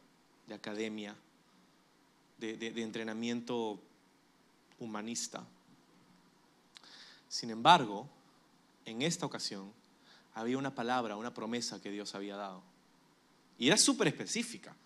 [0.47, 1.17] de academia,
[2.39, 3.81] de, entrenamiento
[4.79, 5.43] humanista.
[7.29, 8.07] Sin embargo,
[8.85, 9.73] en esta ocasión
[10.35, 12.63] había una palabra, una promesa que Dios había dado.
[13.59, 14.77] Y era súper específica.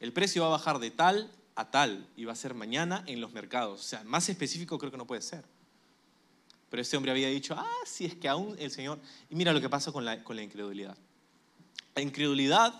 [0.00, 3.20] El precio va a bajar de tal a tal y va a ser mañana en
[3.20, 3.80] los mercados.
[3.80, 5.44] O sea, más específico creo que no puede ser.
[6.72, 8.98] Pero este hombre había dicho, ah, si es que aún el Señor...
[9.28, 10.96] Y mira lo que pasa con la, con la incredulidad.
[11.94, 12.72] La incredulidad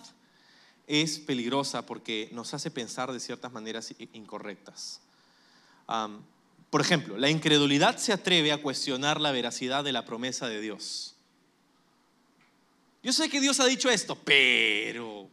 [0.87, 4.99] es peligrosa porque nos hace pensar de ciertas maneras incorrectas.
[6.71, 11.13] por ejemplo, la incredulidad se atreve a cuestionar la veracidad de la promesa de Dios.
[13.03, 15.29] Yo sé que Dios ha dicho esto, pero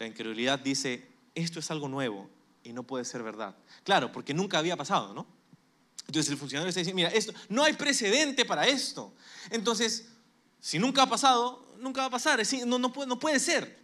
[0.00, 2.28] la incredulidad dice, esto es algo nuevo
[2.64, 3.54] y no puede ser verdad.
[3.84, 5.40] Claro, porque nunca había pasado, ¿no?
[6.06, 9.12] Entonces el funcionario está diciendo, mira, esto, no hay precedente para esto.
[9.50, 10.08] Entonces,
[10.60, 12.40] si nunca ha pasado, nunca va a pasar.
[12.66, 13.78] No, puede ser.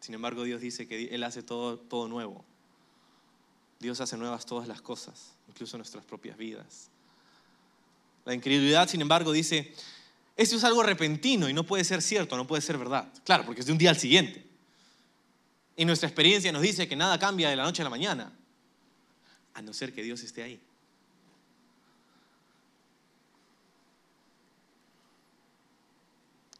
[0.00, 2.44] Sin embargo, Dios dice que Él hace todo, todo nuevo.
[3.78, 6.88] Dios hace nuevas todas las cosas, incluso nuestras propias vidas.
[8.24, 9.74] La incredulidad, sin embargo, dice,
[10.36, 13.12] esto es algo repentino y no puede ser cierto, no puede ser verdad.
[13.24, 14.46] Claro, porque es de un día al siguiente.
[15.76, 18.32] Y nuestra experiencia nos dice que nada cambia de la noche a la mañana,
[19.56, 20.60] a no ser que Dios esté ahí.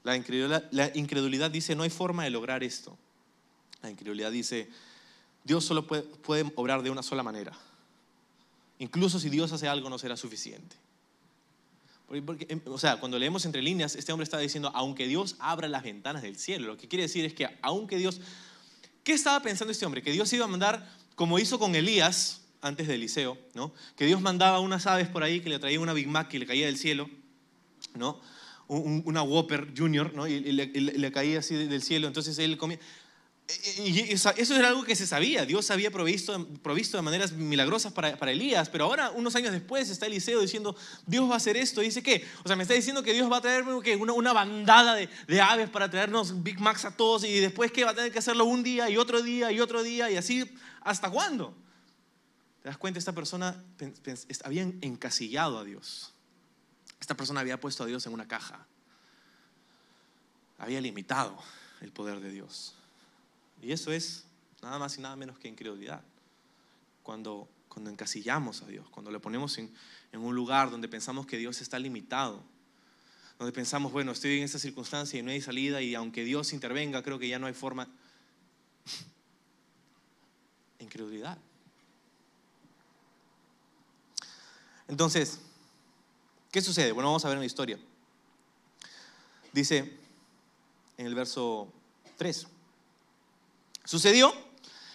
[0.03, 2.97] La incredulidad, dice, no hay forma de lograr esto.
[3.83, 4.71] La incredulidad dice,
[5.45, 7.53] Dios solo puede, puede obrar de una sola manera.
[8.79, 10.75] Incluso si Dios hace algo no será suficiente.
[12.25, 15.69] Porque, em, o sea, cuando leemos entre líneas, este hombre está diciendo, aunque Dios abra
[15.69, 18.23] las ventanas del cielo, lo que quiere decir es que aunque Dios...
[19.05, 20.03] ¿Qué estaba pensando este hombre?
[20.03, 23.73] Que Dios iba a mandar, como hizo con Elías antes de Eliseo, ¿no?
[23.97, 26.47] Que Dios mandaba unas aves por ahí que le traían una Big Mac que le
[26.47, 27.09] caía del cielo,
[27.95, 28.21] ¿no?
[28.69, 30.27] una Whopper Junior, ¿no?
[30.27, 32.79] Y, le, caía así del cielo, entonces él comía.
[33.79, 38.33] Y eso era algo que se sabía, Dios había provisto, provisto de maneras milagrosas para,
[38.33, 40.75] Elías, pero ahora, unos años después, está Eliseo diciendo,
[41.07, 41.81] Dios va a hacer esto.
[41.81, 42.27] Y dice, ¿qué?
[42.43, 45.41] O sea, me está diciendo que Dios va a traer Una, una, bandada de, de,
[45.41, 48.47] aves para traernos Big Macs a todos y después que va a tener que hacerlo
[48.47, 50.45] un día y otro día y otro día y así,
[50.81, 51.55] ¿hasta cuándo?
[52.67, 52.99] ¿Te das cuenta?
[52.99, 53.63] Esta persona
[54.43, 56.13] había encasillado a Dios.
[57.01, 58.67] Esta persona había puesto a Dios en una caja.
[60.59, 61.39] Había limitado
[61.81, 62.75] el poder de Dios.
[63.63, 64.25] Y eso es
[64.63, 66.03] nada más y nada menos que incredulidad.
[67.05, 69.73] Cuando, cuando encasillamos a Dios, cuando le ponemos en,
[70.11, 72.43] en un lugar donde pensamos que Dios está limitado,
[73.39, 77.05] donde pensamos, bueno, estoy en esta circunstancia y no hay salida y aunque Dios intervenga,
[77.05, 77.89] creo que ya no hay forma.
[80.81, 81.39] Incredulidad.
[84.89, 85.41] Entonces,
[86.51, 86.93] ¿qué sucede?
[86.93, 87.79] Bueno, vamos a ver una historia.
[89.53, 89.97] Dice
[90.97, 91.69] en el verso
[92.17, 92.47] 3.
[93.85, 94.33] Sucedió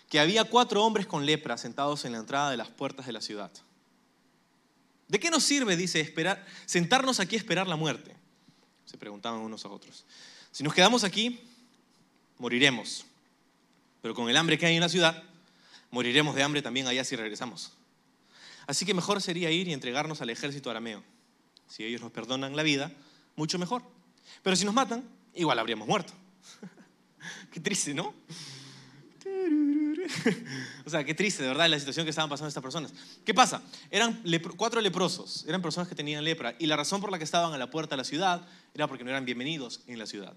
[0.09, 3.21] que había cuatro hombres con lepra sentados en la entrada de las puertas de la
[3.21, 3.51] ciudad.
[5.07, 8.15] ¿De qué nos sirve, dice, esperar, sentarnos aquí a esperar la muerte?
[8.85, 10.05] Se preguntaban unos a otros.
[10.51, 11.39] Si nos quedamos aquí,
[12.37, 13.05] moriremos.
[14.01, 15.23] Pero con el hambre que hay en la ciudad,
[15.91, 17.71] moriremos de hambre también allá si regresamos.
[18.67, 21.03] Así que mejor sería ir y entregarnos al ejército arameo.
[21.67, 22.91] Si ellos nos perdonan la vida,
[23.35, 23.83] mucho mejor.
[24.43, 26.13] Pero si nos matan, igual habríamos muerto.
[27.51, 28.13] Qué triste, ¿no?
[30.85, 32.93] o sea, qué triste, de verdad, la situación que estaban pasando estas personas.
[33.23, 33.61] ¿Qué pasa?
[33.89, 34.21] Eran
[34.57, 37.57] cuatro leprosos, eran personas que tenían lepra, y la razón por la que estaban a
[37.57, 40.33] la puerta de la ciudad era porque no eran bienvenidos en la ciudad.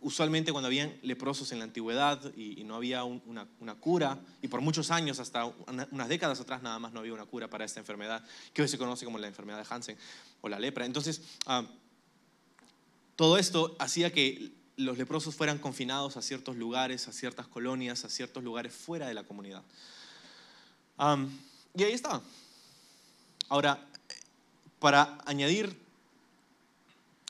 [0.00, 3.46] Usualmente cuando habían leprosos en la antigüedad y, no había una,
[3.78, 7.48] cura, y por muchos años, hasta unas décadas atrás nada más no había una cura
[7.48, 9.96] para esta enfermedad, que hoy se conoce como la enfermedad de Hansen
[10.40, 10.86] o la lepra.
[10.86, 11.22] Entonces,
[13.16, 18.10] todo esto hacía que los leprosos fueran confinados a ciertos lugares, a ciertas colonias, a
[18.10, 19.62] ciertos lugares fuera de la comunidad.
[21.76, 22.22] y ahí estaba.
[23.48, 23.86] Ahora,
[24.80, 25.83] para añadir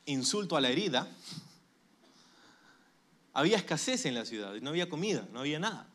[0.06, 1.08] insulto a la herida,
[3.32, 5.88] había escasez en la ciudad, no había comida, no había nada.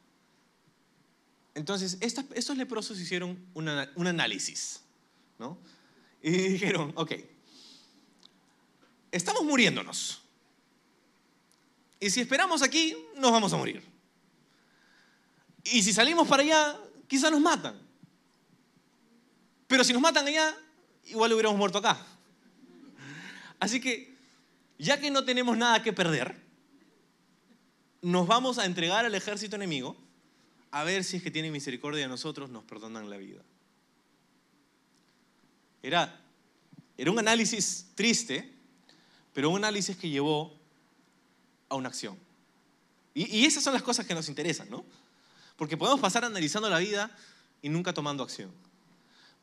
[1.55, 4.81] Entonces, estos leprosos hicieron un análisis,
[5.37, 5.57] ¿no?
[6.21, 7.13] Y dijeron, ok,
[9.11, 10.21] estamos muriéndonos.
[11.99, 13.83] Y si esperamos aquí, nos vamos a morir.
[15.65, 17.79] Y si salimos para allá, quizá nos matan.
[19.67, 20.57] Pero si nos matan allá,
[21.05, 22.05] igual hubiéramos muerto acá.
[23.59, 24.15] Así que,
[24.77, 26.39] ya que no tenemos nada que perder,
[28.01, 29.97] nos vamos a entregar al ejército enemigo
[30.71, 33.41] a ver si es que tienen misericordia de nosotros, nos perdonan la vida.
[35.81, 36.19] Era,
[36.97, 38.53] era un análisis triste,
[39.33, 40.53] pero un análisis que llevó
[41.69, 42.17] a una acción.
[43.13, 44.85] Y, esas son las cosas que nos interesan, ¿no?
[45.57, 47.11] Porque podemos pasar analizando la vida
[47.61, 48.51] y nunca tomando acción.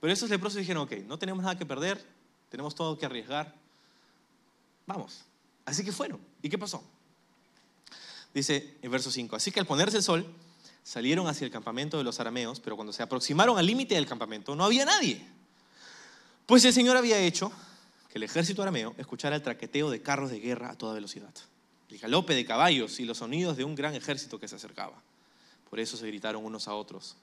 [0.00, 2.02] Pero esos leprosos dijeron, ok, no tenemos nada que perder,
[2.48, 3.54] tenemos todo que arriesgar,
[4.86, 5.24] vamos.
[5.64, 6.20] Así que fueron.
[6.42, 6.82] ¿Y qué pasó?
[8.32, 10.26] Dice en verso 5, así que al ponerse el sol,
[10.82, 14.54] salieron hacia el campamento de los arameos, pero cuando se aproximaron al límite del campamento
[14.54, 15.26] no había nadie.
[16.44, 17.50] Pues el Señor había hecho
[18.10, 21.32] que el ejército arameo escuchara el traqueteo de carros de guerra a toda velocidad
[21.90, 25.00] el galope de caballos y los sonidos de un gran ejército que se acercaba.
[25.70, 27.16] Por eso se gritaron unos a otros.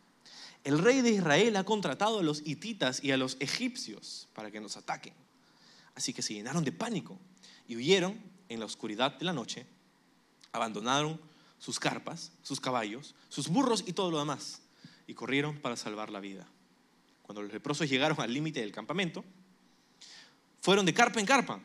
[0.63, 4.61] El rey de Israel ha contratado a los hititas y a los egipcios para que
[4.61, 5.13] nos ataquen.
[5.95, 7.17] Así que se llenaron de pánico
[7.67, 9.65] y huyeron en la oscuridad de la noche,
[10.51, 11.19] abandonaron
[11.59, 14.61] sus carpas, sus caballos, sus burros y todo lo demás,
[15.07, 16.47] y corrieron para salvar la vida.
[17.23, 19.23] Cuando los leprosos llegaron al límite del campamento,
[20.61, 21.59] fueron de carpa en carpa,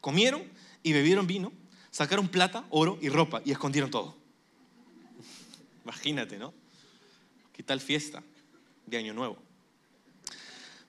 [0.00, 0.44] comieron
[0.82, 1.52] y bebieron vino
[1.92, 4.16] sacaron plata, oro y ropa y escondieron todo.
[5.84, 6.52] Imagínate, ¿no?
[7.52, 8.24] ¿Qué tal fiesta
[8.86, 9.38] de Año Nuevo?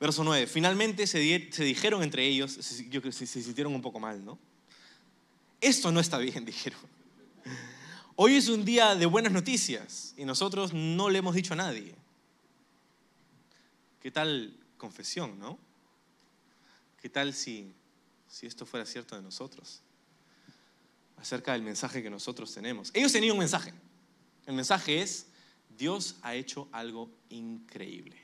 [0.04, 0.48] Verso 9.
[0.48, 2.58] Finalmente se, dijeron entre ellos,
[2.90, 4.38] yo creo que se, se sintieron un poco mal, ¿no?
[5.62, 6.82] Esto no está bien, dijeron.
[8.18, 11.96] Hoy es un día de buenas noticias y nosotros no le hemos dicho a nadie.
[14.02, 15.58] ¿Qué tal confesión, no?
[17.02, 17.74] ¿Qué tal si
[18.28, 19.80] si esto fuera cierto de nosotros?
[21.16, 22.92] Acerca del mensaje que nosotros tenemos.
[22.94, 23.74] Ellos tenían un mensaje.
[24.48, 25.28] El mensaje es,
[25.78, 28.18] Dios ha hecho algo increíble.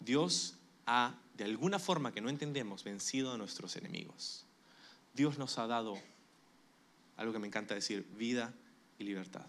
[0.00, 4.44] Dios ha, de alguna forma que no entendemos, vencido a nuestros enemigos.
[5.14, 5.98] Dios nos ha dado
[7.16, 8.52] algo que me encanta decir, vida
[8.98, 9.46] y libertad.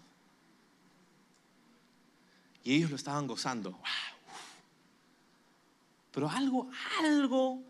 [2.62, 3.78] Y ellos lo estaban gozando.
[6.12, 6.70] Pero algo,
[7.00, 7.62] algo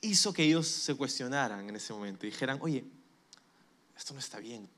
[0.00, 2.84] hizo que ellos se cuestionaran en ese momento y dijeran, oye,
[3.96, 4.68] esto no está bien,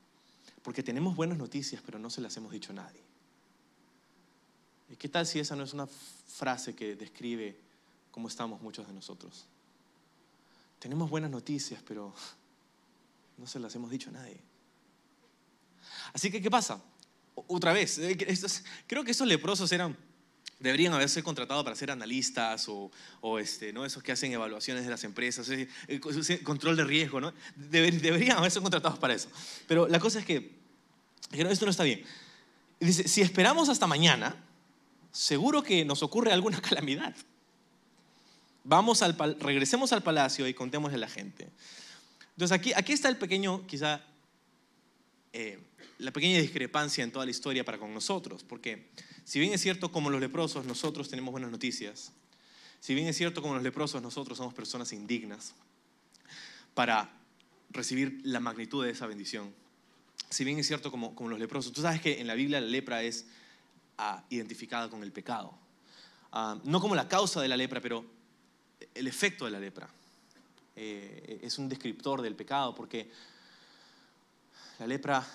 [0.61, 3.01] porque tenemos buenas noticias, pero no se las hemos dicho a nadie.
[4.89, 7.57] ¿Y qué tal si esa no es una frase que describe
[8.17, 9.45] cómo estamos muchos de nosotros?
[10.79, 12.11] Tenemos buenas noticias, pero
[13.37, 14.39] no se las hemos dicho a nadie.
[16.13, 16.81] Así que, ¿qué pasa?
[17.35, 18.17] Otra vez, eh,
[18.87, 19.95] creo que esos leprosos eran,
[20.59, 22.89] deberían haberse contratado para ser analistas o,
[23.21, 23.85] o este, ¿no?
[23.85, 25.69] esos que hacen evaluaciones de las empresas, eh,
[26.43, 27.31] control de riesgo, ¿no?
[27.55, 29.29] deberían haberse contratados para eso.
[29.67, 30.57] Pero la cosa es que,
[31.33, 32.03] esto no está bien.
[32.79, 34.43] Dice, si esperamos hasta mañana,
[35.11, 37.15] seguro que nos ocurre alguna calamidad.
[38.67, 41.47] Vamos al, regresemos al palacio y contémosle a la gente.
[42.31, 44.01] Entonces aquí, aquí está el pequeño, quizá,
[45.31, 45.57] eh,
[45.99, 48.89] la pequeña discrepancia en toda la historia para con nosotros, porque
[49.23, 52.11] si bien es cierto como los leprosos nosotros tenemos buenas noticias,
[52.81, 55.53] si bien es cierto como los leprosos nosotros somos personas indignas
[56.73, 57.09] para
[57.69, 59.55] recibir la magnitud de esa bendición,
[60.29, 62.67] si bien es cierto como, como los leprosos, tú sabes que en la Biblia la
[62.67, 63.27] lepra es
[63.97, 65.57] ah, identificada con el pecado,
[66.33, 68.16] ah, no como la causa de la lepra, pero
[68.93, 69.89] el efecto de la lepra.
[70.75, 73.09] Eh, es un descriptor del pecado porque
[74.79, 75.25] la lepra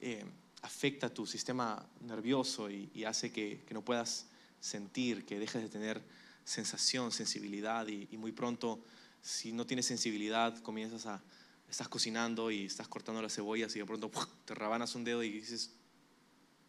[0.00, 0.24] eh,
[0.62, 4.26] afecta tu sistema nervioso y, hace que, no puedas
[4.60, 6.02] sentir, que dejes de tener
[6.44, 8.80] sensación, sensibilidad y, muy pronto,
[9.22, 11.22] si no tienes sensibilidad, comienzas a,
[11.70, 14.10] estás cocinando y estás cortando las cebollas y de pronto
[14.44, 15.70] te rabanas un dedo y dices,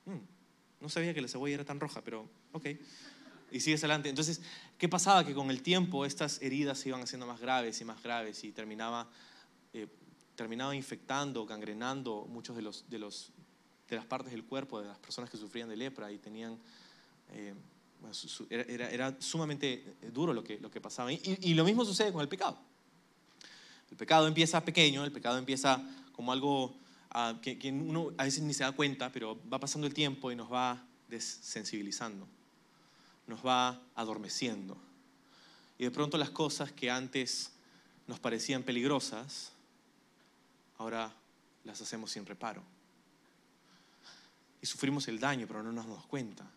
[0.06, 2.68] mm, no sabía que la cebolla era tan roja, pero ok.
[3.52, 4.10] Y sigues adelante.
[4.10, 4.42] Entonces,
[4.78, 5.26] ¿qué pasaba?
[5.26, 8.52] Que con el tiempo estas heridas se iban haciendo más graves y más graves y
[8.52, 9.08] terminaba
[9.74, 9.88] eh,
[10.36, 13.32] terminaba infectando, gangrenando muchos de, los, de, los,
[13.90, 16.58] de las partes del cuerpo de las personas que sufrían de lepra y tenían...
[17.32, 17.54] Eh,
[18.50, 21.12] era, era, sumamente duro lo que, lo que pasaba.
[21.12, 22.56] Y, y, lo mismo sucede con el pecado.
[23.90, 25.82] El pecado empieza pequeño, el pecado empieza
[26.12, 26.76] como algo
[27.10, 30.32] ah, que, que, uno a veces ni se da cuenta, pero va pasando el tiempo
[30.32, 32.28] y nos va desensibilizando,
[33.28, 34.78] nos va adormeciendo.
[35.78, 37.52] Y de pronto las cosas que antes
[38.08, 39.52] nos parecían peligrosas,
[40.78, 41.14] ahora
[41.64, 42.64] las hacemos sin reparo.
[44.62, 46.50] Y sufrimos el daño, pero no nos damos cuenta.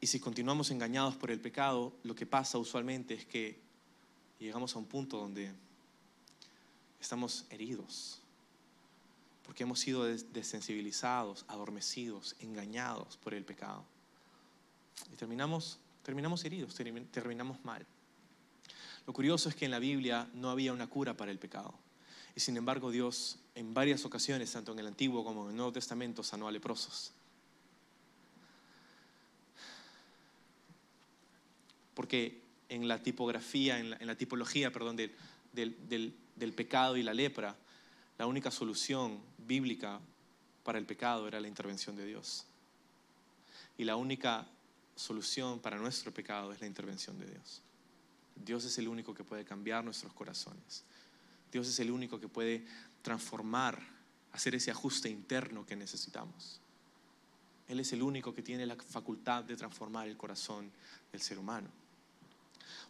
[0.00, 3.60] Y si continuamos engañados por el pecado, lo que pasa usualmente es que
[4.38, 5.52] llegamos a un punto donde
[7.00, 8.20] estamos heridos,
[9.44, 13.84] porque hemos sido desensibilizados, adormecidos, engañados por el pecado.
[15.12, 17.86] Y terminamos, terminamos heridos, terminamos mal.
[19.06, 21.74] Lo curioso es que en la Biblia no había una cura para el pecado.
[22.36, 25.72] Y sin embargo Dios en varias ocasiones, tanto en el Antiguo como en el Nuevo
[25.72, 27.12] Testamento, sanó a leprosos.
[31.94, 35.14] Porque en la tipografía, en la, tipología, perdón, del,
[35.52, 37.56] del pecado y la lepra,
[38.18, 40.00] la única solución bíblica
[40.62, 42.44] para el pecado era la intervención de Dios.
[43.78, 44.46] Y la única
[44.98, 47.62] solución para nuestro pecado es la intervención de Dios.
[48.34, 50.82] Dios es el único que puede cambiar nuestros corazones.
[51.52, 52.66] Dios es el único que puede
[53.02, 53.80] transformar,
[54.32, 56.60] hacer ese ajuste interno que necesitamos.
[57.68, 60.70] Él es el único que tiene la facultad de transformar el corazón
[61.12, 61.68] del ser humano.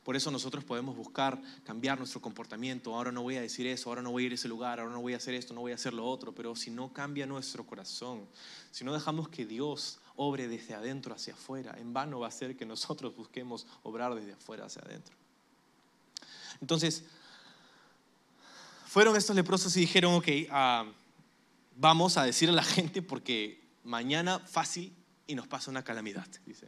[0.03, 2.95] Por eso nosotros podemos buscar cambiar nuestro comportamiento.
[2.95, 4.93] Ahora no voy a decir eso, ahora no voy a ir a ese lugar, ahora
[4.93, 6.35] no voy a hacer esto, no voy a hacer lo otro.
[6.35, 8.27] Pero si no cambia nuestro corazón,
[8.71, 12.57] si no dejamos que Dios obre desde adentro hacia afuera, en vano va a ser
[12.57, 15.15] que nosotros busquemos obrar desde afuera hacia adentro.
[16.61, 17.05] Entonces,
[18.87, 20.87] fueron estos leprosos y dijeron, ok, ah,
[21.77, 24.93] vamos a decir a la gente porque mañana fácil
[25.29, 26.67] y nos pasa una calamidad, dice.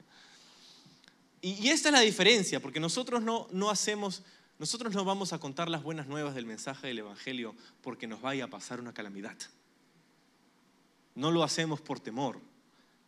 [1.43, 4.23] Y, esta es la diferencia, porque nosotros no, no hacemos,
[4.61, 8.45] nosotros no vamos a contar las buenas nuevas del mensaje del Evangelio porque nos vaya
[8.45, 9.37] a pasar una calamidad.
[11.17, 12.41] No lo hacemos por temor,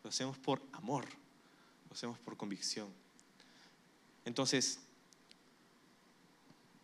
[0.03, 1.07] lo hacemos por amor,
[1.89, 2.89] lo hacemos por convicción.
[4.25, 4.81] Entonces,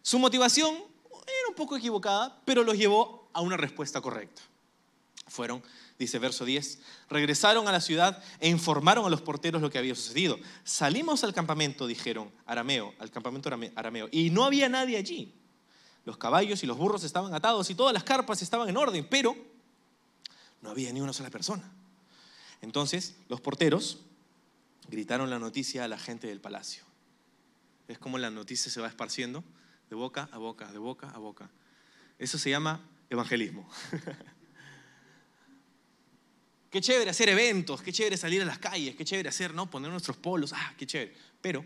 [0.02, 4.42] su motivación era un poco equivocada, pero los llevó a una respuesta correcta.
[5.26, 5.62] Fueron,
[5.98, 6.78] dice verso 10,
[7.10, 10.38] regresaron a la ciudad e informaron a los porteros lo que había sucedido.
[10.64, 15.34] Salimos al campamento, dijeron, arameo, al campamento arameo, y no había nadie allí.
[16.04, 19.36] los caballos y los burros estaban atados y todas las carpas estaban en orden, pero
[20.62, 21.70] no había ni una sola persona.
[22.60, 24.00] Entonces los porteros
[24.88, 26.84] gritaron la noticia a la gente del palacio.
[27.86, 29.44] Es como la noticia se va esparciendo
[29.88, 31.50] de boca a boca, de boca a boca.
[32.18, 33.68] Eso se llama evangelismo.
[36.70, 39.70] qué chévere hacer eventos, qué chévere salir a las calles, qué chévere hacer, ¿no?
[39.70, 41.14] Poner nuestros polos, ah, qué chévere.
[41.40, 41.64] Pero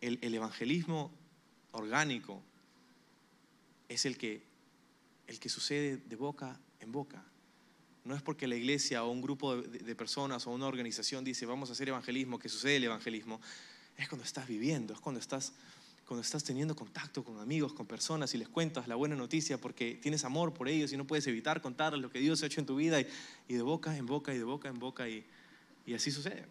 [0.00, 1.12] el, evangelismo
[1.72, 2.42] orgánico
[3.88, 4.42] es el que,
[5.26, 7.24] el que sucede de boca en boca.
[8.04, 11.68] No es porque la iglesia o un grupo de, personas o una organización dice vamos
[11.68, 13.40] a hacer evangelismo, que sucede el evangelismo.
[13.96, 15.52] Es cuando estás viviendo, es cuando estás,
[16.06, 19.98] cuando estás teniendo contacto con amigos, con personas y les cuentas la buena noticia porque
[20.00, 22.66] tienes amor por ellos y no puedes evitar contarles lo que Dios ha hecho en
[22.66, 25.24] tu vida y, de boca en boca y de boca en boca y,
[25.94, 26.46] así sucede.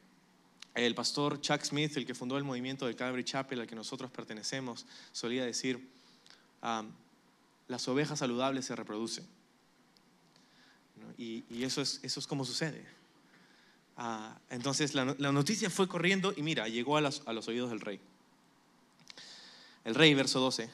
[0.75, 4.11] El pastor Chuck Smith, el que fundó el movimiento del Calvary Chapel al que nosotros
[4.11, 5.89] pertenecemos, solía decir,
[7.67, 9.38] las ovejas saludables se reproducen.
[11.19, 12.85] Y, eso, es, eso es como sucede.
[13.97, 17.81] Ah, entonces la, noticia fue corriendo y mira, llegó a los, a los oídos del
[17.81, 17.99] rey.
[19.83, 20.69] El rey, verso 12.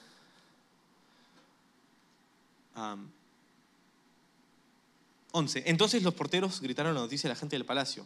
[5.32, 5.64] 11.
[5.66, 8.06] Entonces los porteros gritaron la noticia a la gente del palacio.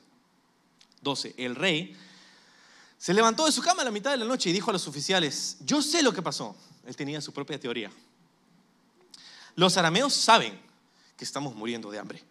[1.02, 1.36] 12.
[1.38, 1.94] El rey
[2.98, 4.88] se levantó de su cama a la mitad de la noche y dijo a los
[4.88, 6.56] oficiales, yo sé lo que pasó.
[6.86, 7.92] Él tenía su propia teoría.
[9.56, 10.58] Los arameos saben
[11.18, 12.29] que estamos muriendo de hambre.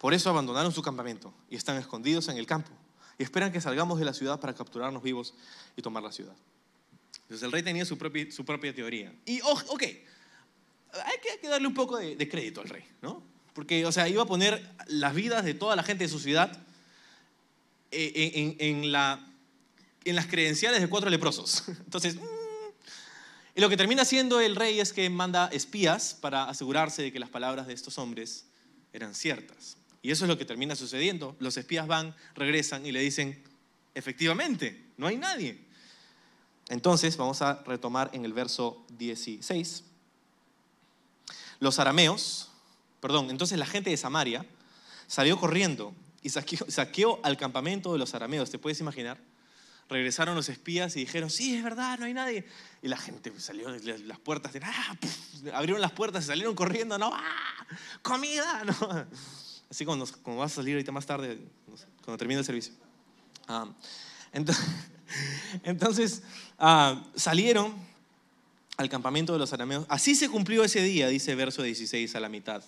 [0.00, 2.70] Por eso abandonaron su campamento y están escondidos en el campo
[3.18, 5.34] y esperan que salgamos de la ciudad para capturarnos vivos
[5.76, 6.34] y tomar la ciudad.
[7.22, 9.12] Entonces el rey tenía su propia, su propia teoría.
[9.26, 13.22] Y, ok, hay que, darle un poco de, crédito al rey, ¿no?
[13.52, 16.50] Porque, o sea, iba a poner las vidas de toda la gente de su ciudad
[17.90, 19.22] eh, en, la,
[20.06, 21.64] en las credenciales de cuatro leprosos.
[21.68, 22.20] Entonces, mm,
[23.54, 27.18] y lo que termina haciendo el rey es que manda espías para asegurarse de que
[27.18, 28.46] las palabras de estos hombres
[28.94, 29.76] eran ciertas.
[30.02, 31.36] Y eso es lo que termina sucediendo.
[31.40, 33.42] Los espías van, regresan y le dicen,
[33.94, 35.58] efectivamente, no hay nadie.
[36.68, 39.84] Entonces, vamos a retomar en el verso 16.
[41.58, 42.50] Los arameos,
[43.00, 44.46] perdón, entonces la gente de Samaria
[45.06, 49.18] salió corriendo y saqueó, al campamento de los arameos, ¿te puedes imaginar?
[49.88, 52.46] Regresaron los espías y dijeron, sí, es verdad, no hay nadie.
[52.80, 54.96] Y la gente salió, las puertas, de, ah,
[55.52, 57.66] abrieron las puertas y salieron corriendo, no, ah,
[58.02, 59.06] comida, no.
[59.70, 61.38] Así como, como vas a salir ahorita más tarde,
[62.04, 62.74] cuando termine el servicio.
[63.46, 63.68] Ah,
[64.32, 64.66] entonces,
[65.62, 66.22] entonces
[66.58, 67.72] ah, salieron
[68.76, 69.86] al campamento de los arameos.
[69.88, 72.64] Así se cumplió ese día, dice verso 16 a la mitad.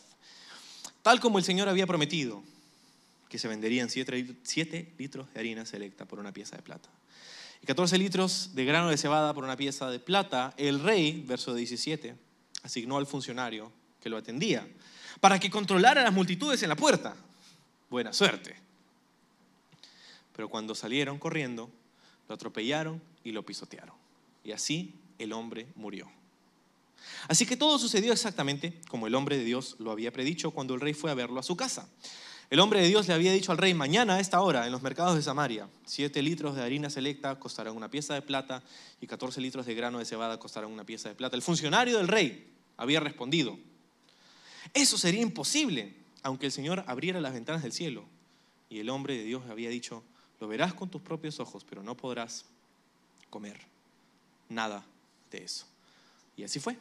[1.03, 2.43] Tal como el Señor había prometido
[3.29, 6.89] que se venderían 7 litros de harina selecta por una pieza de plata.
[7.63, 11.55] Y 14 litros de grano de cebada por una pieza de plata, el rey, verso
[11.55, 12.15] 17,
[12.63, 14.69] asignó al funcionario que lo atendía
[15.21, 17.15] para que controlara las multitudes en la puerta.
[17.91, 18.57] Buena suerte.
[20.35, 21.71] Pero cuando salieron corriendo,
[22.29, 23.95] lo atropellaron y lo pisotearon.
[24.45, 26.11] Y así el hombre murió.
[27.29, 30.81] Así que todo sucedió exactamente como el hombre de Dios lo había predicho cuando el
[30.81, 31.89] rey fue a verlo a su casa.
[32.51, 34.83] El hombre de Dios le había dicho al rey, mañana a esta hora en los
[34.83, 38.63] mercados de Samaria, siete litros de harina selecta costarán una pieza de plata
[39.01, 41.35] y 14 litros de grano de cebada costarán una pieza de plata.
[41.35, 43.59] El funcionario del rey había respondido,
[44.75, 48.05] eso sería imposible, aunque el Señor abriera las ventanas del cielo.
[48.69, 50.03] Y el hombre de Dios había dicho,
[50.41, 52.45] lo verás con tus propios ojos, pero no podrás
[53.31, 53.61] comer
[54.49, 54.85] nada
[55.31, 55.67] de eso.
[56.37, 56.77] Y así fue.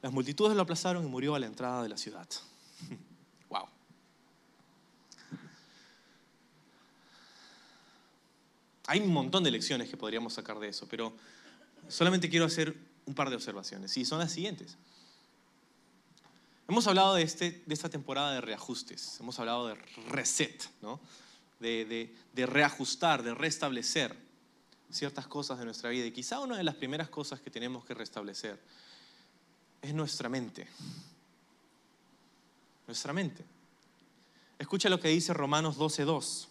[0.00, 2.28] Las multitudes lo aplazaron y murió a la entrada de la ciudad.
[8.88, 11.12] Hay un montón de lecciones que podríamos sacar de eso, pero
[11.88, 13.94] solamente quiero hacer un par de observaciones.
[13.98, 14.78] Y son las siguientes.
[16.68, 19.74] Hemos hablado de, este, de esta temporada de reajustes, hemos hablado de
[20.10, 21.00] reset, ¿no?
[21.60, 24.14] de, de reajustar, de restablecer
[24.90, 26.04] ciertas cosas de nuestra vida.
[26.04, 28.60] Y quizá una de las primeras cosas que tenemos que restablecer
[29.80, 30.68] es nuestra mente.
[32.86, 33.44] Nuestra mente.
[34.58, 36.48] Escucha lo que dice Romanos 12.2.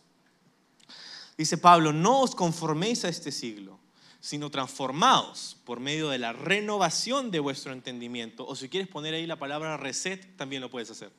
[1.38, 3.78] Dice Pablo, no os conforméis a este siglo,
[4.20, 8.46] sino transformaos por medio de la renovación de vuestro entendimiento.
[8.46, 11.12] O si quieres poner ahí la palabra reset, también lo puedes hacer.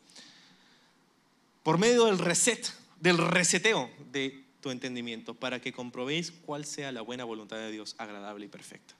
[1.63, 7.03] Por medio del reset, del reseteo de tu entendimiento, para que comprobéis cuál sea la
[7.03, 8.95] buena voluntad de Dios, agradable y perfecta.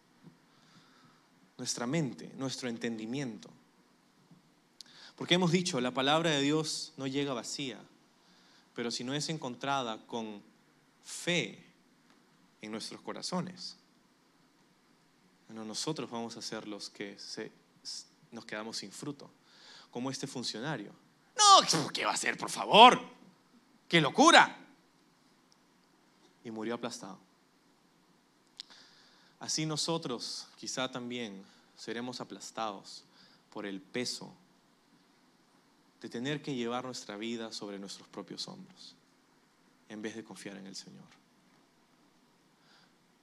[1.57, 3.51] Nuestra mente, nuestro entendimiento.
[5.17, 7.79] Porque hemos dicho, la palabra de Dios no llega vacía,
[8.75, 10.41] pero si no es encontrada con
[11.03, 11.59] fe
[12.63, 13.78] en nuestros corazones.
[15.49, 17.17] Bueno, nosotros vamos a ser los que
[18.31, 19.31] nos quedamos sin fruto,
[19.91, 20.93] como este funcionario.
[21.37, 23.01] No, ¿qué va a hacer, por favor?
[23.89, 24.57] ¡Qué locura!
[26.45, 27.19] Y murió aplastado.
[29.41, 31.45] Así nosotros quizá también
[31.77, 33.05] seremos aplastados
[33.51, 34.35] por el peso
[36.03, 38.95] de tener que llevar nuestra vida sobre nuestros propios hombros
[39.89, 41.07] en vez de confiar en el Señor.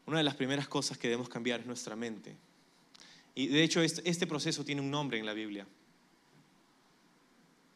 [0.06, 2.36] Una de las primeras cosas que debemos cambiar es nuestra mente.
[3.34, 5.68] Y de hecho este proceso tiene un nombre en la Biblia.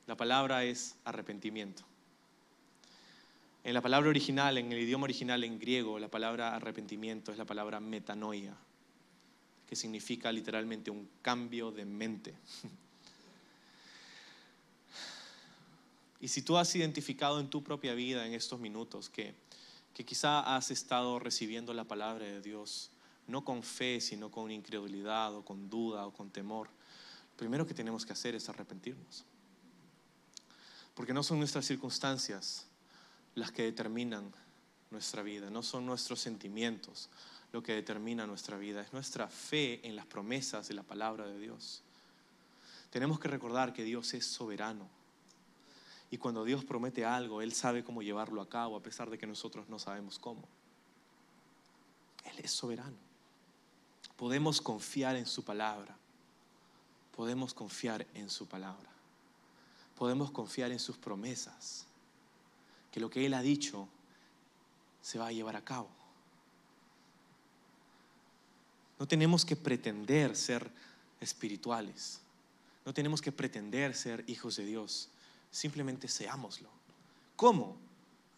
[0.08, 1.84] La palabra es arrepentimiento.
[3.64, 7.46] En la palabra original, en el idioma original en griego, la palabra arrepentimiento es la
[7.46, 8.56] palabra metanoia,
[9.68, 12.34] que significa literalmente un cambio de mente.
[16.22, 19.34] Y si tú has identificado en tu propia vida en estos minutos que,
[20.00, 22.90] que quizá has estado recibiendo la palabra de Dios,
[23.28, 27.74] no con fe, sino con incredulidad o con duda o con temor, lo primero que
[27.74, 29.26] tenemos que hacer es arrepentirnos.
[30.94, 32.66] Porque no son nuestras circunstancias
[33.36, 34.32] las que determinan
[34.90, 37.10] nuestra vida, no son nuestros sentimientos
[37.52, 41.38] lo que determina nuestra vida, es nuestra fe en las promesas de la palabra de
[41.42, 41.82] Dios.
[42.90, 44.88] Tenemos que recordar que Dios es soberano
[46.12, 49.28] y cuando Dios promete algo, Él sabe cómo llevarlo a cabo, a pesar de que
[49.28, 50.42] nosotros no sabemos cómo.
[52.26, 52.98] Él es soberano.
[54.16, 55.96] Podemos confiar en su palabra.
[57.16, 58.90] Podemos confiar en su palabra.
[59.96, 61.86] Podemos confiar en sus promesas.
[62.92, 63.88] Que lo que Él ha dicho
[65.02, 65.90] se va a llevar a cabo.
[68.98, 70.72] No tenemos que pretender ser
[71.22, 72.20] espirituales.
[72.84, 75.10] No tenemos que pretender ser hijos de Dios
[75.52, 76.70] simplemente seámoslo.
[77.36, 77.78] ¿Cómo?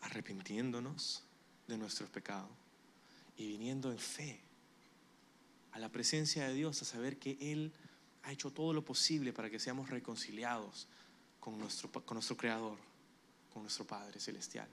[0.02, 1.24] Arrepintiéndonos
[1.68, 2.50] de nuestros pecados
[3.38, 4.40] y viniendo en fe
[5.72, 7.72] a la presencia de Dios, a saber que Él
[8.24, 10.88] ha hecho todo lo posible para que seamos reconciliados
[11.40, 12.78] con nuestro, con nuestro Creador,
[13.54, 14.68] con nuestro Padre Celestial.